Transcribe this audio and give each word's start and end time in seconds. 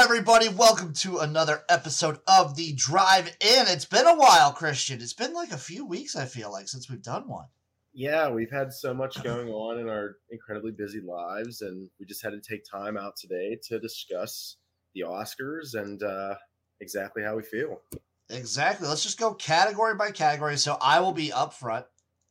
everybody. 0.00 0.48
Welcome 0.48 0.94
to 0.94 1.18
another 1.18 1.62
episode 1.68 2.20
of 2.26 2.56
the 2.56 2.72
Drive 2.72 3.26
In. 3.26 3.66
It's 3.68 3.84
been 3.84 4.06
a 4.06 4.16
while, 4.16 4.50
Christian. 4.50 5.02
It's 5.02 5.12
been 5.12 5.34
like 5.34 5.52
a 5.52 5.58
few 5.58 5.84
weeks, 5.84 6.16
I 6.16 6.24
feel 6.24 6.50
like, 6.50 6.68
since 6.68 6.88
we've 6.88 7.02
done 7.02 7.28
one. 7.28 7.44
Yeah, 7.92 8.30
we've 8.30 8.50
had 8.50 8.72
so 8.72 8.94
much 8.94 9.22
going 9.22 9.50
on 9.50 9.78
in 9.78 9.90
our 9.90 10.16
incredibly 10.30 10.72
busy 10.72 11.02
lives, 11.02 11.60
and 11.60 11.90
we 12.00 12.06
just 12.06 12.22
had 12.24 12.30
to 12.30 12.40
take 12.40 12.62
time 12.64 12.96
out 12.96 13.14
today 13.16 13.58
to 13.68 13.78
discuss 13.78 14.56
the 14.94 15.02
Oscars 15.02 15.74
and 15.74 16.02
uh, 16.02 16.34
exactly 16.80 17.22
how 17.22 17.36
we 17.36 17.42
feel. 17.42 17.82
Exactly. 18.30 18.88
Let's 18.88 19.02
just 19.02 19.20
go 19.20 19.34
category 19.34 19.96
by 19.96 20.12
category. 20.12 20.56
So 20.56 20.78
I 20.80 21.00
will 21.00 21.12
be 21.12 21.30
up 21.30 21.52
front. 21.52 21.84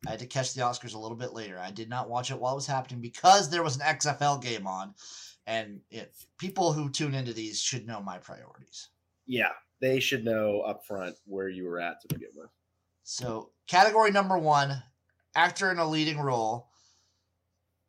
I 0.07 0.11
had 0.11 0.19
to 0.19 0.25
catch 0.25 0.55
the 0.55 0.61
Oscars 0.61 0.95
a 0.95 0.99
little 0.99 1.17
bit 1.17 1.33
later. 1.33 1.59
I 1.59 1.69
did 1.69 1.87
not 1.87 2.09
watch 2.09 2.31
it 2.31 2.39
while 2.39 2.53
it 2.53 2.55
was 2.55 2.67
happening 2.67 2.99
because 2.99 3.51
there 3.51 3.63
was 3.63 3.75
an 3.75 3.83
XFL 3.83 4.41
game 4.41 4.65
on. 4.65 4.95
And 5.49 5.81
if 5.89 6.27
people 6.37 6.73
who 6.73 6.91
tune 6.91 7.15
into 7.15 7.33
these 7.33 7.59
should 7.59 7.87
know 7.87 7.99
my 8.01 8.19
priorities. 8.19 8.89
Yeah, 9.25 9.49
they 9.81 9.99
should 9.99 10.23
know 10.23 10.61
up 10.61 10.85
front 10.85 11.15
where 11.25 11.49
you 11.49 11.65
were 11.65 11.79
at 11.79 11.99
to 12.01 12.07
begin 12.07 12.29
with. 12.35 12.51
So, 13.01 13.49
category 13.65 14.11
number 14.11 14.37
one 14.37 14.83
actor 15.35 15.71
in 15.71 15.79
a 15.79 15.89
leading 15.89 16.19
role. 16.19 16.69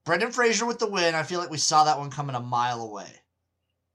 Brendan 0.07 0.33
Fraser 0.33 0.65
with 0.65 0.79
the 0.79 0.89
win. 0.89 1.15
I 1.15 1.23
feel 1.23 1.39
like 1.39 1.51
we 1.51 1.59
saw 1.59 1.85
that 1.85 1.99
one 1.99 2.11
coming 2.11 2.35
a 2.35 2.41
mile 2.41 2.81
away. 2.81 3.21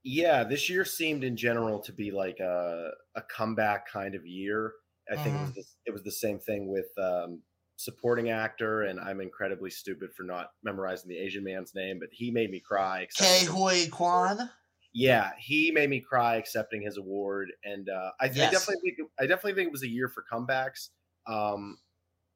Yeah, 0.04 0.44
this 0.44 0.70
year 0.70 0.86
seemed 0.86 1.24
in 1.24 1.36
general 1.36 1.80
to 1.80 1.92
be 1.92 2.12
like 2.12 2.40
a, 2.40 2.92
a 3.16 3.24
comeback 3.24 3.90
kind 3.90 4.14
of 4.14 4.28
year. 4.28 4.74
I 5.12 5.16
think 5.16 5.36
it 5.36 5.42
was 5.42 5.50
Mhm. 5.50 5.56
the, 5.56 5.64
it 5.88 5.92
was 5.92 6.04
the 6.04 6.12
same 6.12 6.38
thing 6.40 6.68
with 6.68 6.86
um, 7.00 7.42
supporting 7.78 8.30
actor, 8.30 8.84
and 8.84 9.00
I'm 9.00 9.22
incredibly 9.22 9.70
stupid 9.70 10.14
for 10.14 10.24
not 10.24 10.52
memorizing 10.64 11.10
the 11.10 11.18
Asian 11.18 11.44
man's 11.44 11.76
name, 11.76 12.00
but 12.00 12.10
he 12.12 12.32
made 12.32 12.52
me 12.52 12.60
cry. 12.60 13.02
Accepting- 13.02 13.48
Huy 13.54 13.88
Quan. 13.90 14.50
Yeah, 14.94 15.32
he 15.38 15.72
made 15.72 15.90
me 15.90 16.00
cry 16.00 16.36
accepting 16.38 16.82
his 16.82 16.96
award, 16.98 17.52
and 17.66 17.90
uh, 17.90 18.12
I, 18.22 18.26
Yes. 18.28 18.48
I 18.48 18.52
definitely 18.52 18.92
think 18.96 19.10
I 19.20 19.24
definitely 19.28 19.54
think 19.56 19.68
it 19.68 19.72
was 19.74 19.84
a 19.84 19.90
year 19.90 20.08
for 20.08 20.24
comebacks. 20.32 20.90
Um, 21.28 21.78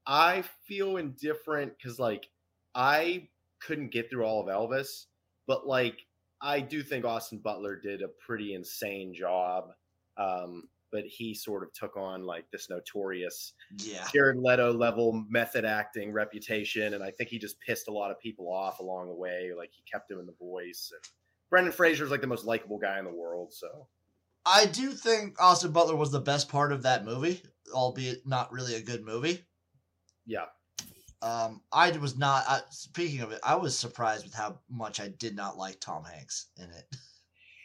I 0.05 0.43
feel 0.67 0.97
indifferent 0.97 1.71
because 1.77 1.99
like 1.99 2.29
I 2.75 3.29
couldn't 3.61 3.91
get 3.91 4.09
through 4.09 4.25
all 4.25 4.41
of 4.41 4.47
Elvis, 4.47 5.05
but 5.47 5.67
like 5.67 6.05
I 6.41 6.59
do 6.59 6.83
think 6.83 7.05
Austin 7.05 7.39
Butler 7.39 7.77
did 7.77 8.01
a 8.01 8.09
pretty 8.25 8.53
insane 8.55 9.13
job. 9.13 9.71
Um, 10.17 10.67
but 10.91 11.03
he 11.05 11.33
sort 11.33 11.63
of 11.63 11.73
took 11.73 11.97
on 11.97 12.25
like 12.25 12.45
this 12.51 12.69
notorious 12.69 13.53
Yeah. 13.77 14.07
Jared 14.13 14.37
Leto 14.37 14.73
level 14.73 15.25
method 15.29 15.65
acting 15.65 16.11
reputation, 16.11 16.93
and 16.93 17.03
I 17.03 17.11
think 17.11 17.29
he 17.29 17.39
just 17.39 17.59
pissed 17.61 17.87
a 17.87 17.93
lot 17.93 18.11
of 18.11 18.19
people 18.19 18.51
off 18.51 18.79
along 18.79 19.07
the 19.09 19.15
way. 19.15 19.51
Like 19.55 19.71
he 19.71 19.83
kept 19.91 20.11
him 20.11 20.19
in 20.19 20.25
the 20.25 20.35
voice. 20.39 20.91
And 20.93 21.03
Brendan 21.49 21.73
is 21.91 22.11
like 22.11 22.21
the 22.21 22.27
most 22.27 22.45
likable 22.45 22.77
guy 22.77 22.99
in 22.99 23.05
the 23.05 23.13
world, 23.13 23.53
so 23.53 23.87
I 24.45 24.65
do 24.65 24.91
think 24.91 25.41
Austin 25.41 25.71
Butler 25.71 25.95
was 25.95 26.11
the 26.11 26.19
best 26.19 26.49
part 26.49 26.71
of 26.71 26.83
that 26.83 27.05
movie, 27.05 27.41
albeit 27.73 28.25
not 28.27 28.51
really 28.51 28.75
a 28.75 28.81
good 28.81 29.05
movie. 29.05 29.45
yeah. 30.25 30.45
Um, 31.21 31.61
I 31.73 31.91
was 31.91 32.17
not. 32.17 32.45
I, 32.47 32.61
speaking 32.69 33.19
of 33.19 33.31
it, 33.31 33.41
I 33.43 33.55
was 33.55 33.77
surprised 33.77 34.23
with 34.23 34.33
how 34.33 34.59
much 34.69 35.01
I 35.01 35.09
did 35.09 35.35
not 35.35 35.57
like 35.57 35.79
Tom 35.79 36.03
Hanks 36.05 36.47
in 36.57 36.69
it. 36.69 36.85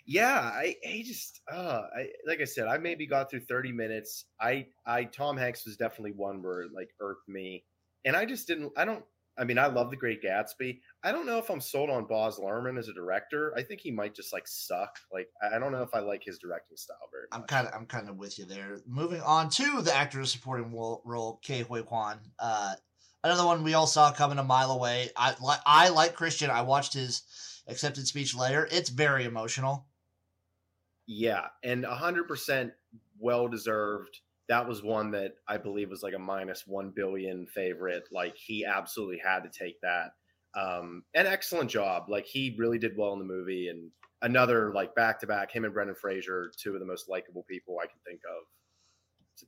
Yeah, 0.07 0.39
I, 0.39 0.77
I 0.87 1.03
just 1.05 1.41
uh 1.51 1.83
I 1.97 2.09
like 2.27 2.41
I 2.41 2.45
said, 2.45 2.67
I 2.67 2.79
maybe 2.79 3.07
got 3.07 3.31
through 3.31 3.41
30 3.41 3.73
minutes. 3.73 4.27
I 4.41 4.67
I 4.87 5.05
Tom 5.05 5.37
Hanks 5.37 5.65
was 5.65 5.77
definitely 5.77 6.13
one 6.13 6.43
where 6.43 6.67
like 6.75 6.91
irked 7.01 7.29
me. 7.29 7.65
And 8.05 8.15
I 8.15 8.27
just 8.27 8.47
didn't 8.47 8.73
I 8.77 8.85
don't 8.85 9.05
I 9.37 9.45
mean, 9.45 9.59
I 9.59 9.67
love 9.67 9.91
the 9.91 9.97
great 9.97 10.23
Gatsby. 10.23 10.81
I 11.03 11.11
don't 11.11 11.27
know 11.27 11.39
if 11.39 11.51
I'm 11.51 11.61
sold 11.61 11.91
on 11.91 12.07
Baz 12.07 12.39
Luhrmann 12.39 12.79
as 12.79 12.89
a 12.89 12.93
director. 12.93 13.53
I 13.57 13.63
think 13.63 13.81
he 13.81 13.91
might 13.91 14.15
just 14.15 14.33
like 14.33 14.47
suck. 14.47 14.97
Like 15.13 15.29
I 15.43 15.59
don't 15.59 15.73
know 15.73 15.83
if 15.83 15.95
I 15.95 16.01
like 16.01 16.23
his 16.25 16.39
directing 16.39 16.77
style 16.77 16.97
very 17.11 17.25
much. 17.31 17.41
I'm 17.41 17.47
kind 17.47 17.67
of, 17.67 17.75
I'm 17.75 17.87
kind 17.87 18.09
of 18.09 18.17
with 18.17 18.39
you 18.39 18.45
there. 18.45 18.79
Moving 18.87 19.21
on 19.23 19.49
to 19.51 19.83
the 19.83 19.95
actor 19.95 20.25
supporting 20.25 20.73
role, 20.73 21.41
Ke 21.45 21.67
Huy 21.67 21.83
Quan. 21.83 22.21
Uh, 22.39 22.75
another 23.25 23.45
one 23.45 23.65
we 23.65 23.75
all 23.75 23.87
saw 23.87 24.13
coming 24.13 24.39
a 24.39 24.45
mile 24.45 24.71
away. 24.71 25.11
I 25.17 25.35
like, 25.43 25.61
I 25.67 25.89
like 25.89 26.15
Christian. 26.15 26.51
I 26.51 26.63
watched 26.63 26.95
his 26.95 27.23
accepted 27.67 28.07
speech 28.07 28.37
later. 28.37 28.69
It's 28.71 28.91
very 28.91 29.25
emotional. 29.25 29.87
Yeah, 31.07 31.47
and 31.63 31.85
hundred 31.85 32.29
percent 32.29 32.73
well 33.19 33.49
deserved. 33.49 34.21
That 34.49 34.69
was 34.69 34.83
one 34.83 35.11
that 35.13 35.35
I 35.49 35.57
believe 35.57 35.91
was 35.91 36.03
like 36.03 36.15
a 36.15 36.19
minus 36.19 36.67
one 36.67 36.93
billion 36.95 37.47
favorite. 37.47 38.05
Like 38.13 38.37
he 38.37 38.65
absolutely 38.65 39.19
had 39.19 39.41
to 39.41 39.51
take 39.51 39.81
that. 39.81 40.13
Um, 40.55 41.03
an 41.15 41.27
excellent 41.27 41.71
job. 41.71 42.05
Like 42.09 42.27
he 42.27 42.55
really 42.59 42.79
did 42.79 42.97
well 42.97 43.13
in 43.13 43.19
the 43.19 43.25
movie, 43.25 43.69
and 43.69 43.91
another 44.23 44.73
like 44.73 44.95
back 44.95 45.21
to 45.21 45.27
back. 45.27 45.53
Him 45.53 45.65
and 45.65 45.75
Brendan 45.75 45.97
Fraser, 45.97 46.51
two 46.57 46.75
of 46.75 46.81
the 46.81 46.87
most 46.87 47.09
likable 47.09 47.45
people 47.49 47.79
I 47.83 47.87
can 47.87 47.99
think 48.07 48.21
of. 48.29 48.45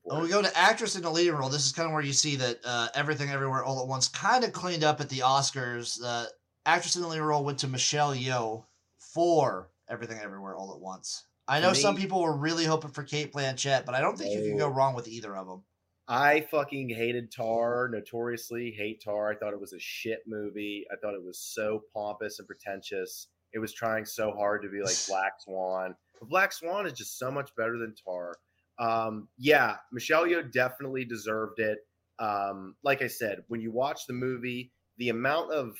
When 0.03 0.23
we 0.23 0.29
go 0.29 0.43
to 0.43 0.59
actress 0.59 0.97
in 0.97 1.05
a 1.05 1.11
leading 1.11 1.35
role, 1.35 1.49
this 1.49 1.65
is 1.65 1.73
kind 1.73 1.87
of 1.87 1.93
where 1.93 2.03
you 2.03 2.13
see 2.13 2.37
that 2.37 2.59
uh, 2.65 2.89
Everything 2.95 3.31
Everywhere 3.31 3.65
All 3.65 3.81
at 3.81 3.89
Once 3.89 4.09
kind 4.09 4.45
of 4.45 4.53
cleaned 4.53 4.83
up 4.85 5.01
at 5.01 5.09
the 5.09 5.21
Oscars. 5.21 6.01
Uh, 6.05 6.27
actress 6.65 6.97
in 6.97 7.03
the 7.03 7.09
leading 7.09 7.25
role 7.25 7.45
went 7.45 7.59
to 7.61 7.69
Michelle 7.69 8.15
Yeoh 8.15 8.65
for 8.99 9.71
Everything 9.89 10.19
Everywhere 10.19 10.57
All 10.57 10.73
at 10.75 10.81
Once. 10.81 11.25
I 11.49 11.61
know 11.61 11.71
To 11.71 11.75
some 11.75 11.97
people 11.97 12.23
were 12.23 12.37
really 12.37 12.65
hoping 12.65 12.91
for 12.91 13.05
Cate 13.05 13.33
Blanchett, 13.33 13.85
but 13.85 13.95
I 13.95 14.01
don't 14.01 14.19
think 14.19 14.35
you 14.35 14.49
can 14.49 14.59
go 14.59 14.69
wrong 14.69 14.95
with 14.95 15.07
either 15.07 15.37
of 15.37 15.47
them. 15.47 15.63
I 16.09 16.47
fucking 16.51 16.91
hated 16.91 17.33
Tar, 17.33 17.89
notoriously 17.93 18.71
hate 18.77 19.03
Tar. 19.05 19.33
I 19.33 19.37
thought 19.37 19.53
it 19.53 19.61
was 19.61 19.73
a 19.73 19.81
shit 19.81 20.21
movie. 20.27 20.85
I 20.93 20.97
thought 20.97 21.15
it 21.15 21.25
was 21.25 21.41
so 21.41 21.83
pompous 21.95 22.39
and 22.39 22.47
pretentious. 22.47 23.29
It 23.53 23.59
was 23.59 23.73
trying 23.73 24.05
so 24.05 24.33
hard 24.33 24.63
to 24.63 24.69
be 24.69 24.83
like 24.83 24.97
Black 25.09 25.33
Swan. 25.41 25.95
But 26.21 26.29
Black 26.29 26.53
Swan 26.53 26.87
is 26.87 26.93
just 26.93 27.19
so 27.19 27.31
much 27.31 27.51
better 27.57 27.79
than 27.79 27.95
Tar. 28.05 28.35
Um, 28.79 29.29
yeah, 29.39 29.77
Michelle 29.93 30.27
Yeoh 30.27 30.51
definitely 30.53 31.05
deserved 31.05 31.59
it. 31.59 31.79
Um, 32.19 32.77
like 32.83 33.03
I 33.03 33.09
said, 33.09 33.39
when 33.49 33.61
you 33.61 33.73
watch 33.73 34.07
the 34.07 34.15
movie, 34.15 34.73
the 34.99 35.09
amount 35.09 35.53
of 35.53 35.77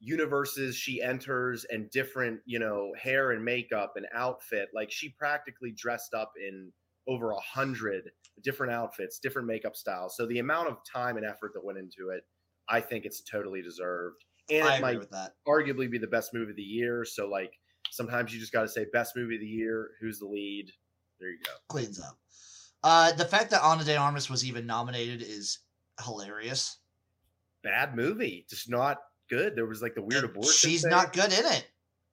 universes 0.00 0.76
she 0.76 1.02
enters 1.02 1.66
and 1.70 1.90
different, 1.90 2.40
you 2.46 2.58
know, 2.58 2.92
hair 3.00 3.32
and 3.32 3.44
makeup 3.44 3.92
and 3.96 4.06
outfit, 4.14 4.68
like 4.74 4.90
she 4.90 5.10
practically 5.10 5.72
dressed 5.76 6.14
up 6.14 6.32
in 6.36 6.72
over 7.06 7.32
a 7.32 7.40
hundred 7.40 8.10
different 8.42 8.72
outfits, 8.72 9.18
different 9.18 9.46
makeup 9.46 9.76
styles. 9.76 10.16
So 10.16 10.26
the 10.26 10.38
amount 10.38 10.68
of 10.68 10.78
time 10.90 11.16
and 11.16 11.26
effort 11.26 11.52
that 11.54 11.64
went 11.64 11.78
into 11.78 12.10
it, 12.10 12.24
I 12.68 12.80
think 12.80 13.04
it's 13.04 13.20
totally 13.20 13.62
deserved. 13.62 14.24
And 14.50 14.66
I 14.66 14.74
it 14.74 14.78
agree 14.78 14.82
might 14.82 14.98
with 14.98 15.10
that. 15.10 15.34
arguably 15.46 15.90
be 15.90 15.98
the 15.98 16.06
best 16.06 16.32
movie 16.32 16.50
of 16.50 16.56
the 16.56 16.62
year. 16.62 17.04
So 17.04 17.28
like 17.28 17.52
sometimes 17.90 18.32
you 18.32 18.40
just 18.40 18.52
got 18.52 18.62
to 18.62 18.68
say 18.68 18.86
best 18.92 19.16
movie 19.16 19.34
of 19.34 19.40
the 19.40 19.46
year. 19.46 19.90
Who's 20.00 20.18
the 20.18 20.26
lead? 20.26 20.70
There 21.18 21.30
you 21.30 21.38
go. 21.44 21.52
Cleans 21.68 22.00
up. 22.00 22.18
Uh, 22.82 23.12
the 23.12 23.26
fact 23.26 23.50
that 23.50 23.62
Ana 23.62 23.84
de 23.84 23.96
Armas 23.96 24.30
was 24.30 24.44
even 24.44 24.66
nominated 24.66 25.20
is 25.20 25.58
hilarious. 26.02 26.78
Bad 27.62 27.94
movie, 27.94 28.46
just 28.48 28.70
not 28.70 28.96
good. 29.30 29.56
There 29.56 29.64
was 29.66 29.80
like 29.80 29.94
the 29.94 30.02
weird 30.02 30.24
And 30.24 30.32
abortion. 30.32 30.70
She's 30.70 30.82
thing. 30.82 30.90
not 30.90 31.14
good 31.14 31.32
in 31.32 31.46
it. 31.46 31.66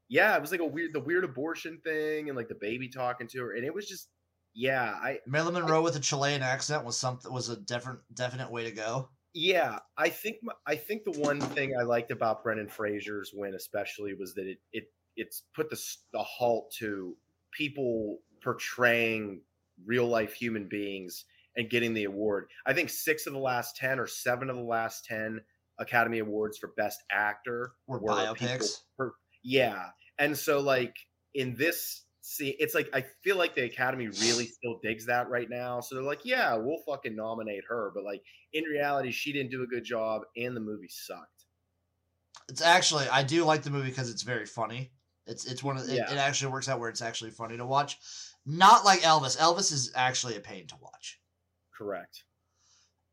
Yeah, 0.07 0.35
it 0.35 0.41
was 0.41 0.51
like 0.51 0.61
a 0.61 0.65
weird, 0.65 0.93
the 0.93 1.01
weird 1.01 1.25
abortion 1.25 1.81
thing, 1.83 2.29
and 2.29 2.37
like 2.37 2.47
the 2.47 2.55
baby 2.55 2.87
talking 2.87 3.27
to 3.27 3.39
her, 3.41 3.55
and 3.55 3.65
it 3.65 3.73
was 3.73 3.89
just, 3.89 4.07
yeah, 4.53 4.93
I, 5.03 5.19
Marilyn 5.25 5.55
Monroe 5.55 5.81
with 5.81 5.97
a 5.97 5.99
Chilean 5.99 6.41
accent 6.41 6.85
was 6.85 6.97
something 6.97 7.33
was 7.33 7.49
a 7.49 7.57
different 7.57 7.99
definite 8.13 8.49
way 8.49 8.63
to 8.63 8.71
go. 8.71 9.09
yeah, 9.33 9.79
I 9.97 10.09
think, 10.09 10.37
I 10.65 10.75
think 10.75 11.03
the 11.03 11.19
one 11.19 11.39
thing 11.39 11.73
I 11.79 11.83
liked 11.83 12.11
about 12.11 12.43
Brendan 12.43 12.69
Fraser's 12.69 13.31
win, 13.33 13.53
especially, 13.53 14.15
was 14.15 14.33
that 14.35 14.47
it, 14.47 14.57
it, 14.71 14.91
it's 15.15 15.43
put 15.53 15.69
the, 15.69 15.79
the 16.11 16.23
halt 16.23 16.71
to 16.79 17.15
people 17.51 18.19
portraying 18.41 19.41
real 19.85 20.07
life 20.07 20.33
human 20.33 20.67
beings 20.67 21.25
and 21.55 21.69
getting 21.69 21.93
the 21.93 22.05
award. 22.05 22.47
I 22.65 22.73
think 22.73 22.89
six 22.89 23.27
of 23.27 23.33
the 23.33 23.39
last 23.39 23.75
ten 23.75 23.99
or 23.99 24.07
seven 24.07 24.49
of 24.49 24.55
the 24.55 24.61
last 24.63 25.05
ten 25.05 25.41
Academy 25.79 26.19
Awards 26.19 26.57
for 26.57 26.73
Best 26.77 27.03
Actor 27.11 27.71
Were 27.87 27.99
biopics. 28.01 28.81
per- 28.97 29.13
yeah, 29.43 29.89
and 30.19 30.37
so 30.37 30.59
like 30.59 30.95
in 31.33 31.55
this 31.55 32.03
see, 32.21 32.49
it's 32.59 32.73
like 32.75 32.89
I 32.93 33.05
feel 33.23 33.37
like 33.37 33.55
the 33.55 33.63
Academy 33.65 34.07
really 34.07 34.45
still 34.47 34.79
digs 34.83 35.05
that 35.05 35.29
right 35.29 35.49
now. 35.49 35.79
So 35.81 35.95
they're 35.95 36.03
like, 36.03 36.25
yeah, 36.25 36.55
we'll 36.55 36.81
fucking 36.87 37.15
nominate 37.15 37.63
her, 37.69 37.91
but 37.93 38.03
like 38.03 38.23
in 38.53 38.63
reality, 38.65 39.11
she 39.11 39.31
didn't 39.31 39.51
do 39.51 39.63
a 39.63 39.67
good 39.67 39.83
job, 39.83 40.23
and 40.35 40.55
the 40.55 40.61
movie 40.61 40.89
sucked. 40.89 41.45
It's 42.49 42.61
actually 42.61 43.07
I 43.09 43.23
do 43.23 43.43
like 43.45 43.63
the 43.63 43.69
movie 43.69 43.89
because 43.89 44.09
it's 44.09 44.23
very 44.23 44.45
funny. 44.45 44.91
It's 45.25 45.45
it's 45.45 45.61
one 45.63 45.75
of 45.77 45.85
the, 45.85 45.95
Yeah. 45.95 46.09
it, 46.09 46.13
it 46.13 46.17
actually 46.17 46.51
works 46.53 46.69
out 46.69 46.79
where 46.79 46.89
it's 46.89 47.01
actually 47.01 47.31
funny 47.31 47.57
to 47.57 47.65
watch. 47.65 47.97
Not 48.45 48.85
like 48.85 49.01
Elvis. 49.01 49.37
Elvis 49.37 49.73
is 49.73 49.91
actually 49.95 50.37
a 50.37 50.39
pain 50.39 50.67
to 50.67 50.75
watch. 50.81 51.19
Correct. 51.77 52.23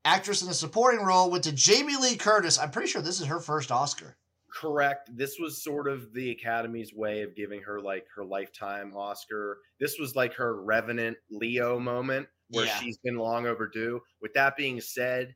Actress 0.05 0.43
in 0.43 0.49
a 0.49 0.55
supporting 0.55 1.01
role 1.05 1.31
went 1.31 1.45
to 1.45 1.53
Jamie 1.53 1.97
Lee 1.97 2.17
Curtis. 2.17 2.59
I'm 2.59 2.71
pretty 2.71 2.89
sure 2.89 3.01
this 3.03 3.21
is 3.21 3.27
her 3.27 3.41
first 3.41 3.71
Oscar. 3.73 4.17
Correct. 4.53 5.11
This 5.17 5.39
was 5.41 5.62
sort 5.65 5.89
of 5.89 6.12
the 6.12 6.31
Academy's 6.31 6.95
way 6.95 7.23
of 7.23 7.35
giving 7.35 7.61
her 7.62 7.81
like 7.81 8.06
her 8.15 8.25
lifetime 8.25 8.93
Oscar. 8.95 9.59
This 9.81 9.99
was 9.99 10.15
like 10.15 10.35
her 10.35 10.62
Revenant 10.62 11.17
Leo 11.31 11.79
moment 11.81 12.29
where 12.51 12.67
Yeah. 12.67 12.79
she's 12.79 12.99
been 12.99 13.17
long 13.17 13.47
overdue. 13.47 14.01
With 14.21 14.33
that 14.35 14.56
being 14.56 14.81
said, 14.81 15.35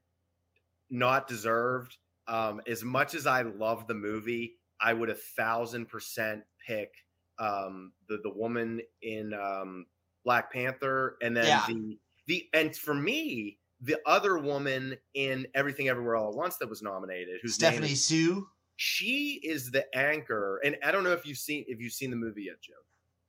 not 0.90 1.26
deserved. 1.26 1.96
Um, 2.28 2.60
as 2.66 2.84
much 2.84 3.14
as 3.14 3.26
I 3.26 3.42
love 3.42 3.86
the 3.86 3.94
movie, 3.94 4.56
I 4.80 4.92
would 4.92 5.10
a 5.10 5.14
thousand 5.14 5.86
percent 5.86 6.44
pick 6.64 6.92
um, 7.38 7.92
the 8.08 8.18
the 8.22 8.30
woman 8.30 8.80
in 9.02 9.32
um, 9.32 9.86
Black 10.24 10.52
Panther, 10.52 11.16
and 11.22 11.36
then 11.36 11.46
Yeah. 11.46 11.64
the 11.66 11.98
the 12.26 12.48
and 12.52 12.76
for 12.76 12.94
me, 12.94 13.58
the 13.80 13.98
other 14.06 14.38
woman 14.38 14.96
in 15.14 15.46
Everything 15.54 15.88
Everywhere 15.88 16.16
All 16.16 16.30
at 16.30 16.34
Once 16.36 16.56
that 16.58 16.68
was 16.68 16.82
nominated, 16.82 17.40
who's 17.42 17.54
Stephanie 17.54 17.94
Hsu. 17.94 18.46
she 18.76 19.40
is 19.42 19.70
the 19.70 19.84
anchor, 19.96 20.60
and 20.64 20.76
I 20.84 20.90
don't 20.90 21.04
know 21.04 21.12
if 21.12 21.26
you've 21.26 21.38
seen 21.38 21.64
if 21.68 21.80
you've 21.80 21.92
seen 21.92 22.10
the 22.10 22.16
movie 22.16 22.44
yet, 22.44 22.60
Joe. 22.60 22.74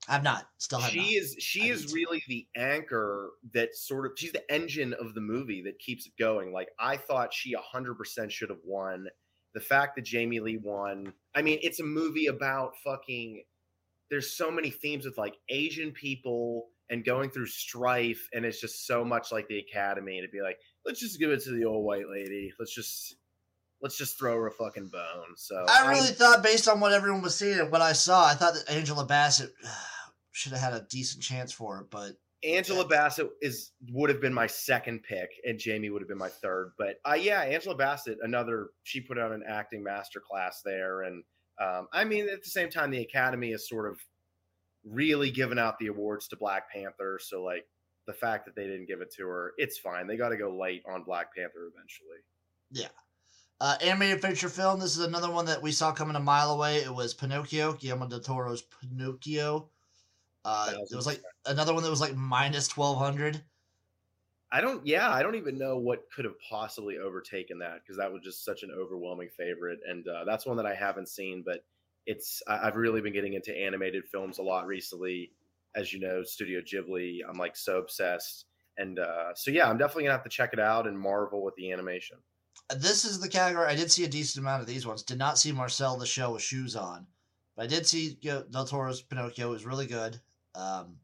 I've 0.08 0.24
not. 0.24 0.48
Still 0.58 0.80
have 0.80 0.92
She 0.92 0.98
not. 0.98 1.08
is 1.24 1.36
she 1.40 1.70
I 1.70 1.74
is 1.74 1.94
really 1.94 2.24
the 2.28 2.48
anchor 2.56 3.32
that 3.54 3.76
sort 3.76 4.06
of 4.08 4.14
she's 4.18 4.32
the 4.32 4.52
engine 4.52 4.94
of 4.94 5.14
the 5.14 5.22
movie 5.22 5.62
that 5.64 5.78
keeps 5.80 6.08
it 6.08 6.14
going. 6.18 6.52
Like 6.52 6.70
I 6.80 6.98
thought 6.98 7.34
she 7.34 7.56
100% 7.56 8.32
should 8.32 8.50
have 8.50 8.60
won. 8.64 9.08
The 9.54 9.60
fact 9.60 9.96
that 9.96 10.06
Jamie 10.06 10.40
Lee 10.40 10.58
won, 10.58 11.14
I 11.36 11.42
mean, 11.42 11.60
it's 11.62 11.80
a 11.80 11.84
movie 11.84 12.28
about 12.28 12.74
fucking 12.84 13.44
there's 14.10 14.36
so 14.36 14.50
many 14.50 14.72
themes 14.72 15.06
with 15.06 15.18
like 15.18 15.36
Asian 15.50 15.92
people 15.92 16.68
and 16.90 17.06
going 17.06 17.30
through 17.30 17.46
strife 17.46 18.28
and 18.34 18.46
it's 18.46 18.60
just 18.60 18.88
so 18.88 19.06
much 19.06 19.32
like 19.32 19.48
the 19.48 19.60
academy 19.60 20.22
to 20.22 20.28
be 20.28 20.42
like 20.42 20.58
let's 20.86 21.00
just 21.00 21.20
give 21.20 21.32
it 21.32 21.44
to 21.44 21.52
the 21.52 21.66
old 21.66 21.86
white 21.86 22.10
lady. 22.10 22.52
Let's 22.60 22.74
just 22.74 23.16
let's 23.82 23.98
just 23.98 24.18
throw 24.18 24.36
her 24.36 24.48
a 24.48 24.52
fucking 24.52 24.88
bone. 24.88 25.36
So 25.36 25.66
I 25.68 25.92
really 25.92 26.08
thought, 26.08 26.44
based 26.44 26.68
on 26.68 26.80
what 26.80 26.94
everyone 26.94 27.22
was 27.22 27.36
seeing 27.36 27.60
and 27.60 27.72
what 27.72 27.82
I 27.82 27.94
saw, 27.94 28.28
I 28.28 28.34
thought 28.34 28.54
that 28.54 28.70
Angela 28.70 29.06
Bassett 29.06 29.52
should 30.32 30.52
have 30.52 30.62
had 30.62 30.74
a 30.74 30.86
decent 30.90 31.24
chance 31.24 31.52
for 31.52 31.80
it. 31.80 31.88
But 31.90 32.14
Angela 32.44 32.88
Bassett 32.88 33.30
is 33.42 33.72
would 33.92 34.10
have 34.10 34.22
been 34.22 34.34
my 34.34 34.48
second 34.48 35.04
pick, 35.04 35.30
and 35.46 35.60
Jamie 35.60 35.90
would 35.90 36.02
have 36.02 36.10
been 36.10 36.18
my 36.18 36.30
third. 36.30 36.72
But 36.78 36.96
uh, 37.06 37.16
yeah, 37.16 37.42
Angela 37.42 37.76
Bassett, 37.76 38.18
another 38.22 38.70
she 38.84 39.02
put 39.02 39.18
on 39.18 39.32
an 39.34 39.44
acting 39.48 39.84
masterclass 39.84 40.56
there, 40.64 41.04
and 41.04 41.24
um, 41.62 41.88
I 41.92 42.06
mean 42.06 42.30
at 42.30 42.44
the 42.44 42.50
same 42.50 42.70
time, 42.70 42.92
the 42.92 43.02
Academy 43.02 43.52
is 43.52 43.68
sort 43.68 43.90
of 43.90 44.00
really 44.90 45.32
giving 45.32 45.60
out 45.60 45.78
the 45.80 45.88
awards 45.88 46.28
to 46.30 46.36
Black 46.36 46.72
Panther. 46.72 47.20
So 47.22 47.44
like 47.44 47.66
the 48.08 48.14
fact 48.14 48.46
that 48.46 48.56
they 48.56 48.68
didn't 48.68 48.88
give 48.88 49.02
it 49.02 49.14
to 49.16 49.28
her, 49.28 49.54
it's 49.58 49.78
fine. 49.78 50.08
They 50.08 50.18
got 50.18 50.30
to 50.30 50.38
go 50.38 50.56
light 50.56 50.82
on 50.92 51.04
Black 51.04 51.36
Panther 51.36 51.70
eventually. 51.74 52.20
Yeah. 52.72 52.88
Uh, 53.62 53.76
animated 53.82 54.22
feature 54.22 54.50
film. 54.50 54.80
This 54.80 54.98
is 54.98 55.06
another 55.06 55.30
one 55.30 55.46
that 55.46 55.62
we 55.62 55.72
saw 55.72 55.92
coming 55.92 56.16
a 56.16 56.20
mile 56.20 56.52
away. 56.52 56.78
It 56.78 56.94
was 56.94 57.14
Pinocchio, 57.14 57.74
Guillermo 57.74 58.08
del 58.08 58.22
Toro's 58.22 58.62
Pinocchio. 58.62 59.70
Uh, 60.46 60.72
it 60.90 60.96
was 60.96 61.06
like 61.06 61.22
another 61.46 61.74
one 61.74 61.84
that 61.84 61.90
was 61.90 62.00
like 62.00 62.16
minus 62.16 62.70
twelve 62.70 62.98
hundred. 62.98 63.44
I 64.52 64.62
don't. 64.62 64.88
Yeah, 64.88 65.10
I 65.12 65.22
don't 65.22 65.36
even 65.36 65.58
know 65.58 65.78
what 65.78 66.10
could 66.16 66.24
have 66.24 66.40
possibly 66.50 66.98
overtaken 66.98 67.60
that 67.60 67.82
because 67.82 67.98
that 67.98 68.12
was 68.12 68.22
just 68.24 68.46
such 68.46 68.64
an 68.64 68.72
overwhelming 68.72 69.30
favorite, 69.36 69.80
and 69.86 70.08
uh, 70.08 70.24
that's 70.24 70.46
one 70.46 70.56
that 70.58 70.66
I 70.66 70.74
haven't 70.74 71.10
seen. 71.10 71.44
But 71.46 71.66
it's 72.10 72.42
I've 72.48 72.76
really 72.76 73.02
been 73.02 73.14
getting 73.14 73.34
into 73.34 73.56
animated 73.56 74.04
films 74.12 74.40
a 74.40 74.42
lot 74.42 74.66
recently. 74.66 75.32
As 75.76 75.94
you 75.94 76.00
know, 76.00 76.24
Studio 76.24 76.60
Ghibli. 76.62 77.20
I'm 77.30 77.38
like 77.38 77.56
so 77.56 77.78
obsessed, 77.78 78.46
and 78.78 78.98
uh, 78.98 79.36
so 79.36 79.52
yeah, 79.52 79.70
I'm 79.70 79.78
definitely 79.78 80.06
gonna 80.06 80.16
have 80.16 80.24
to 80.24 80.30
check 80.30 80.50
it 80.52 80.60
out 80.60 80.88
and 80.88 81.00
marvel 81.00 81.44
with 81.44 81.54
the 81.56 81.72
animation. 81.72 82.18
This 82.76 83.06
is 83.06 83.20
the 83.20 83.30
category. 83.30 83.68
I 83.68 83.76
did 83.76 83.92
see 83.92 84.06
a 84.06 84.10
decent 84.10 84.44
amount 84.44 84.62
of 84.62 84.68
these 84.68 84.88
ones. 84.88 85.04
Did 85.04 85.20
not 85.20 85.38
see 85.38 85.52
Marcel 85.52 85.98
the 85.98 86.08
shell 86.08 86.34
with 86.34 86.42
shoes 86.42 86.76
on, 86.76 87.06
but 87.56 87.66
I 87.66 87.68
did 87.68 87.86
see 87.86 88.18
you 88.22 88.32
know, 88.32 88.44
Del 88.50 88.66
Toro's 88.66 89.04
Pinocchio. 89.04 89.50
It 89.50 89.52
was 89.52 89.66
really 89.66 89.86
good. 89.86 90.20
Um, 90.56 90.96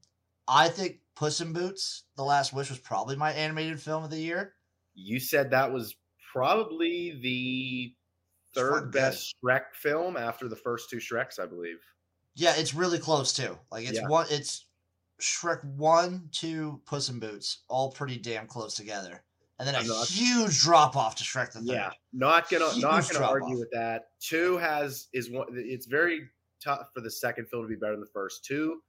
I 0.48 0.70
think 0.70 1.02
Puss 1.16 1.40
in 1.40 1.54
Boots: 1.54 2.06
The 2.18 2.24
Last 2.24 2.52
Wish 2.52 2.72
was 2.72 2.80
probably 2.80 3.16
my 3.16 3.32
animated 3.32 3.80
film 3.80 4.04
of 4.04 4.10
the 4.10 4.18
year. 4.18 4.54
You 4.96 5.20
said 5.20 5.52
that 5.52 5.72
was 5.72 5.96
probably 6.34 7.20
the 7.22 7.96
Third 8.56 8.84
good. 8.86 8.92
best 8.94 9.36
Shrek 9.44 9.74
film 9.74 10.18
after 10.18 10.48
the 10.48 10.56
first 10.56 10.90
two 10.90 10.98
Shreks, 10.98 11.40
I 11.40 11.46
believe. 11.46 11.78
Yeah, 12.36 12.54
it's 12.58 12.74
really 12.74 13.00
close 13.00 13.34
too. 13.34 13.58
Like 13.72 13.88
it's 13.88 14.00
Yeah. 14.00 14.08
one. 14.08 14.28
It's 14.30 14.66
Shrek 15.22 15.64
one, 15.64 16.30
two, 16.32 16.82
Puss 16.86 17.10
in 17.10 17.20
Boots, 17.20 17.60
all 17.70 17.92
pretty 17.92 18.18
damn 18.18 18.48
close 18.48 18.76
together, 18.76 19.24
and 19.60 19.68
then 19.68 19.76
a 19.76 19.84
not- 19.88 20.08
huge 20.08 20.60
drop 20.60 20.98
off 20.98 21.16
to 21.16 21.24
Shrek 21.24 21.48
the 21.54 21.60
Third. 21.60 21.68
Yeah, 21.68 21.92
not 22.12 22.50
gonna 22.50 22.70
Huge 22.72 22.82
not 22.84 23.10
gonna 23.10 23.26
argue 23.26 23.54
off. 23.56 23.60
with 23.60 23.72
that. 23.72 24.10
Two 24.20 24.58
has 24.58 25.08
is 25.14 25.30
one. 25.30 25.48
It's 25.52 25.86
very 25.86 26.30
tough 26.62 26.88
for 26.94 27.00
the 27.02 27.12
second 27.12 27.48
film 27.50 27.64
to 27.64 27.70
be 27.70 27.76
better 27.76 27.94
than 27.94 28.02
the 28.02 28.08
first. 28.12 28.44
Two 28.44 28.82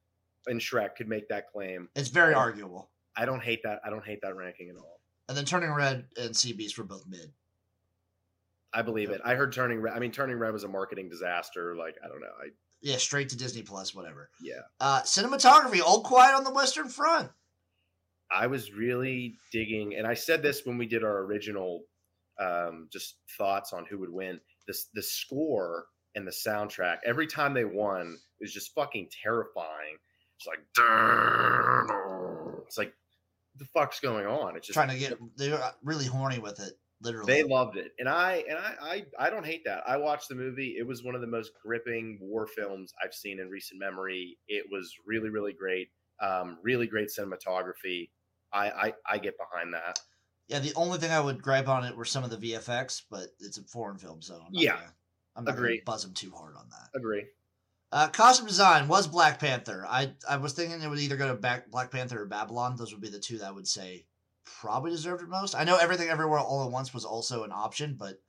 and 0.48 0.60
Shrek 0.60 0.96
could 0.96 1.08
make 1.08 1.28
that 1.28 1.48
claim. 1.48 1.88
It's 1.94 2.08
very 2.08 2.34
arguable. 2.34 2.90
I 3.16 3.24
don't 3.24 3.42
hate 3.42 3.62
that. 3.64 3.80
I 3.84 3.90
don't 3.90 4.04
hate 4.04 4.20
that 4.22 4.34
ranking 4.36 4.68
at 4.70 4.76
all. 4.76 5.00
And 5.28 5.36
then 5.36 5.44
Turning 5.44 5.72
Red 5.72 6.06
and 6.16 6.36
Sea 6.36 6.52
Beast 6.52 6.76
were 6.78 6.84
both 6.84 7.04
mid. 7.06 7.32
I 8.76 8.82
believe 8.82 9.10
it. 9.10 9.20
I 9.24 9.34
heard 9.34 9.52
Turning 9.52 9.80
Red. 9.80 9.94
I 9.94 9.98
mean, 9.98 10.12
Turning 10.12 10.38
Red 10.38 10.52
was 10.52 10.64
a 10.64 10.68
marketing 10.68 11.08
disaster. 11.08 11.74
Like 11.74 11.96
I 12.04 12.08
don't 12.08 12.20
know. 12.20 12.26
I 12.40 12.48
Yeah, 12.82 12.98
straight 12.98 13.30
to 13.30 13.36
Disney 13.36 13.62
Plus, 13.62 13.94
whatever. 13.94 14.28
yeah. 14.42 14.60
Uh, 14.80 15.00
cinematography, 15.02 15.80
all 15.80 16.02
quiet 16.02 16.34
on 16.36 16.44
the 16.44 16.52
Western 16.52 16.88
Front. 16.88 17.30
I 18.30 18.46
was 18.48 18.72
really 18.72 19.36
digging, 19.52 19.94
and 19.96 20.06
I 20.06 20.14
said 20.14 20.42
this 20.42 20.66
when 20.66 20.78
we 20.78 20.86
did 20.86 21.04
our 21.04 21.18
original, 21.20 21.84
um, 22.40 22.88
just 22.92 23.16
thoughts 23.38 23.72
on 23.72 23.86
who 23.86 23.98
would 23.98 24.12
win. 24.12 24.40
This 24.66 24.88
the 24.94 25.02
score 25.02 25.86
and 26.16 26.26
the 26.26 26.32
soundtrack. 26.32 26.98
Every 27.04 27.26
time 27.26 27.54
they 27.54 27.64
won, 27.64 28.18
it 28.40 28.44
was 28.44 28.52
just 28.52 28.74
fucking 28.74 29.08
terrifying. 29.22 29.96
It's 30.38 30.46
like, 30.46 30.58
it's 32.66 32.76
like, 32.78 32.92
the 33.58 33.64
fuck's 33.66 34.00
going 34.00 34.26
on? 34.26 34.56
It's 34.56 34.66
just 34.66 34.74
Trying 34.74 34.90
to 34.90 34.98
get 34.98 35.18
they're 35.36 35.72
really 35.82 36.04
horny 36.06 36.38
with 36.38 36.60
it, 36.60 36.72
literally. 37.00 37.32
They 37.32 37.42
loved 37.42 37.76
it, 37.76 37.92
and 37.98 38.08
I 38.08 38.44
and 38.48 38.58
I, 38.58 38.74
I 39.18 39.26
I 39.26 39.30
don't 39.30 39.46
hate 39.46 39.64
that. 39.64 39.82
I 39.88 39.96
watched 39.96 40.28
the 40.28 40.34
movie. 40.34 40.76
It 40.78 40.86
was 40.86 41.02
one 41.04 41.14
of 41.14 41.20
the 41.20 41.26
most 41.26 41.52
gripping 41.62 42.18
war 42.20 42.46
films 42.46 42.92
I've 43.02 43.14
seen 43.14 43.38
in 43.40 43.48
recent 43.48 43.80
memory. 43.80 44.38
It 44.48 44.66
was 44.70 44.94
really 45.06 45.28
really 45.30 45.52
great. 45.52 45.88
Um, 46.20 46.58
really 46.62 46.86
great 46.86 47.08
cinematography. 47.08 48.10
I, 48.52 48.70
I 48.70 48.94
I 49.10 49.18
get 49.18 49.34
behind 49.38 49.74
that. 49.74 49.98
yeah, 50.48 50.60
the 50.60 50.72
only 50.76 50.98
thing 50.98 51.10
I 51.10 51.20
would 51.20 51.42
gripe 51.42 51.68
on 51.68 51.84
it 51.84 51.96
were 51.96 52.04
some 52.04 52.24
of 52.24 52.30
the 52.30 52.36
VFX, 52.38 53.02
but 53.10 53.28
it's 53.40 53.58
a 53.58 53.62
foreign 53.64 53.98
film, 53.98 54.22
so 54.22 54.36
I'm 54.36 54.52
not 54.52 54.62
Yeah. 54.62 54.74
gonna, 54.76 54.94
I'm 55.36 55.44
not 55.44 55.54
Agree. 55.54 55.76
gonna 55.78 55.84
buzz 55.84 56.02
them 56.04 56.14
too 56.14 56.30
hard 56.30 56.56
on 56.56 56.68
that. 56.70 56.98
Agree. 56.98 57.26
Uh, 57.92 58.08
costume 58.08 58.46
design 58.46 58.88
was 58.88 59.06
Black 59.06 59.38
Panther. 59.38 59.84
I 59.88 60.12
I 60.28 60.38
was 60.38 60.52
thinking 60.54 60.80
it 60.80 60.88
would 60.88 60.98
either 60.98 61.16
go 61.16 61.28
to 61.28 61.34
back 61.34 61.70
Black 61.70 61.90
Panther 61.90 62.22
or 62.22 62.26
Babylon. 62.26 62.76
Those 62.76 62.92
would 62.92 63.00
be 63.02 63.08
the 63.10 63.18
two 63.20 63.38
that 63.38 63.48
I 63.48 63.50
would 63.52 63.68
say 63.68 64.06
probably 64.60 64.90
deserved 64.90 65.22
it 65.22 65.28
most. 65.28 65.54
I 65.54 65.64
know 65.64 65.76
everything 65.76 66.08
everywhere 66.08 66.38
all 66.38 66.64
at 66.64 66.72
once 66.72 66.94
was 66.94 67.04
also 67.04 67.44
an 67.44 67.52
option, 67.52 67.96
but 67.98 68.20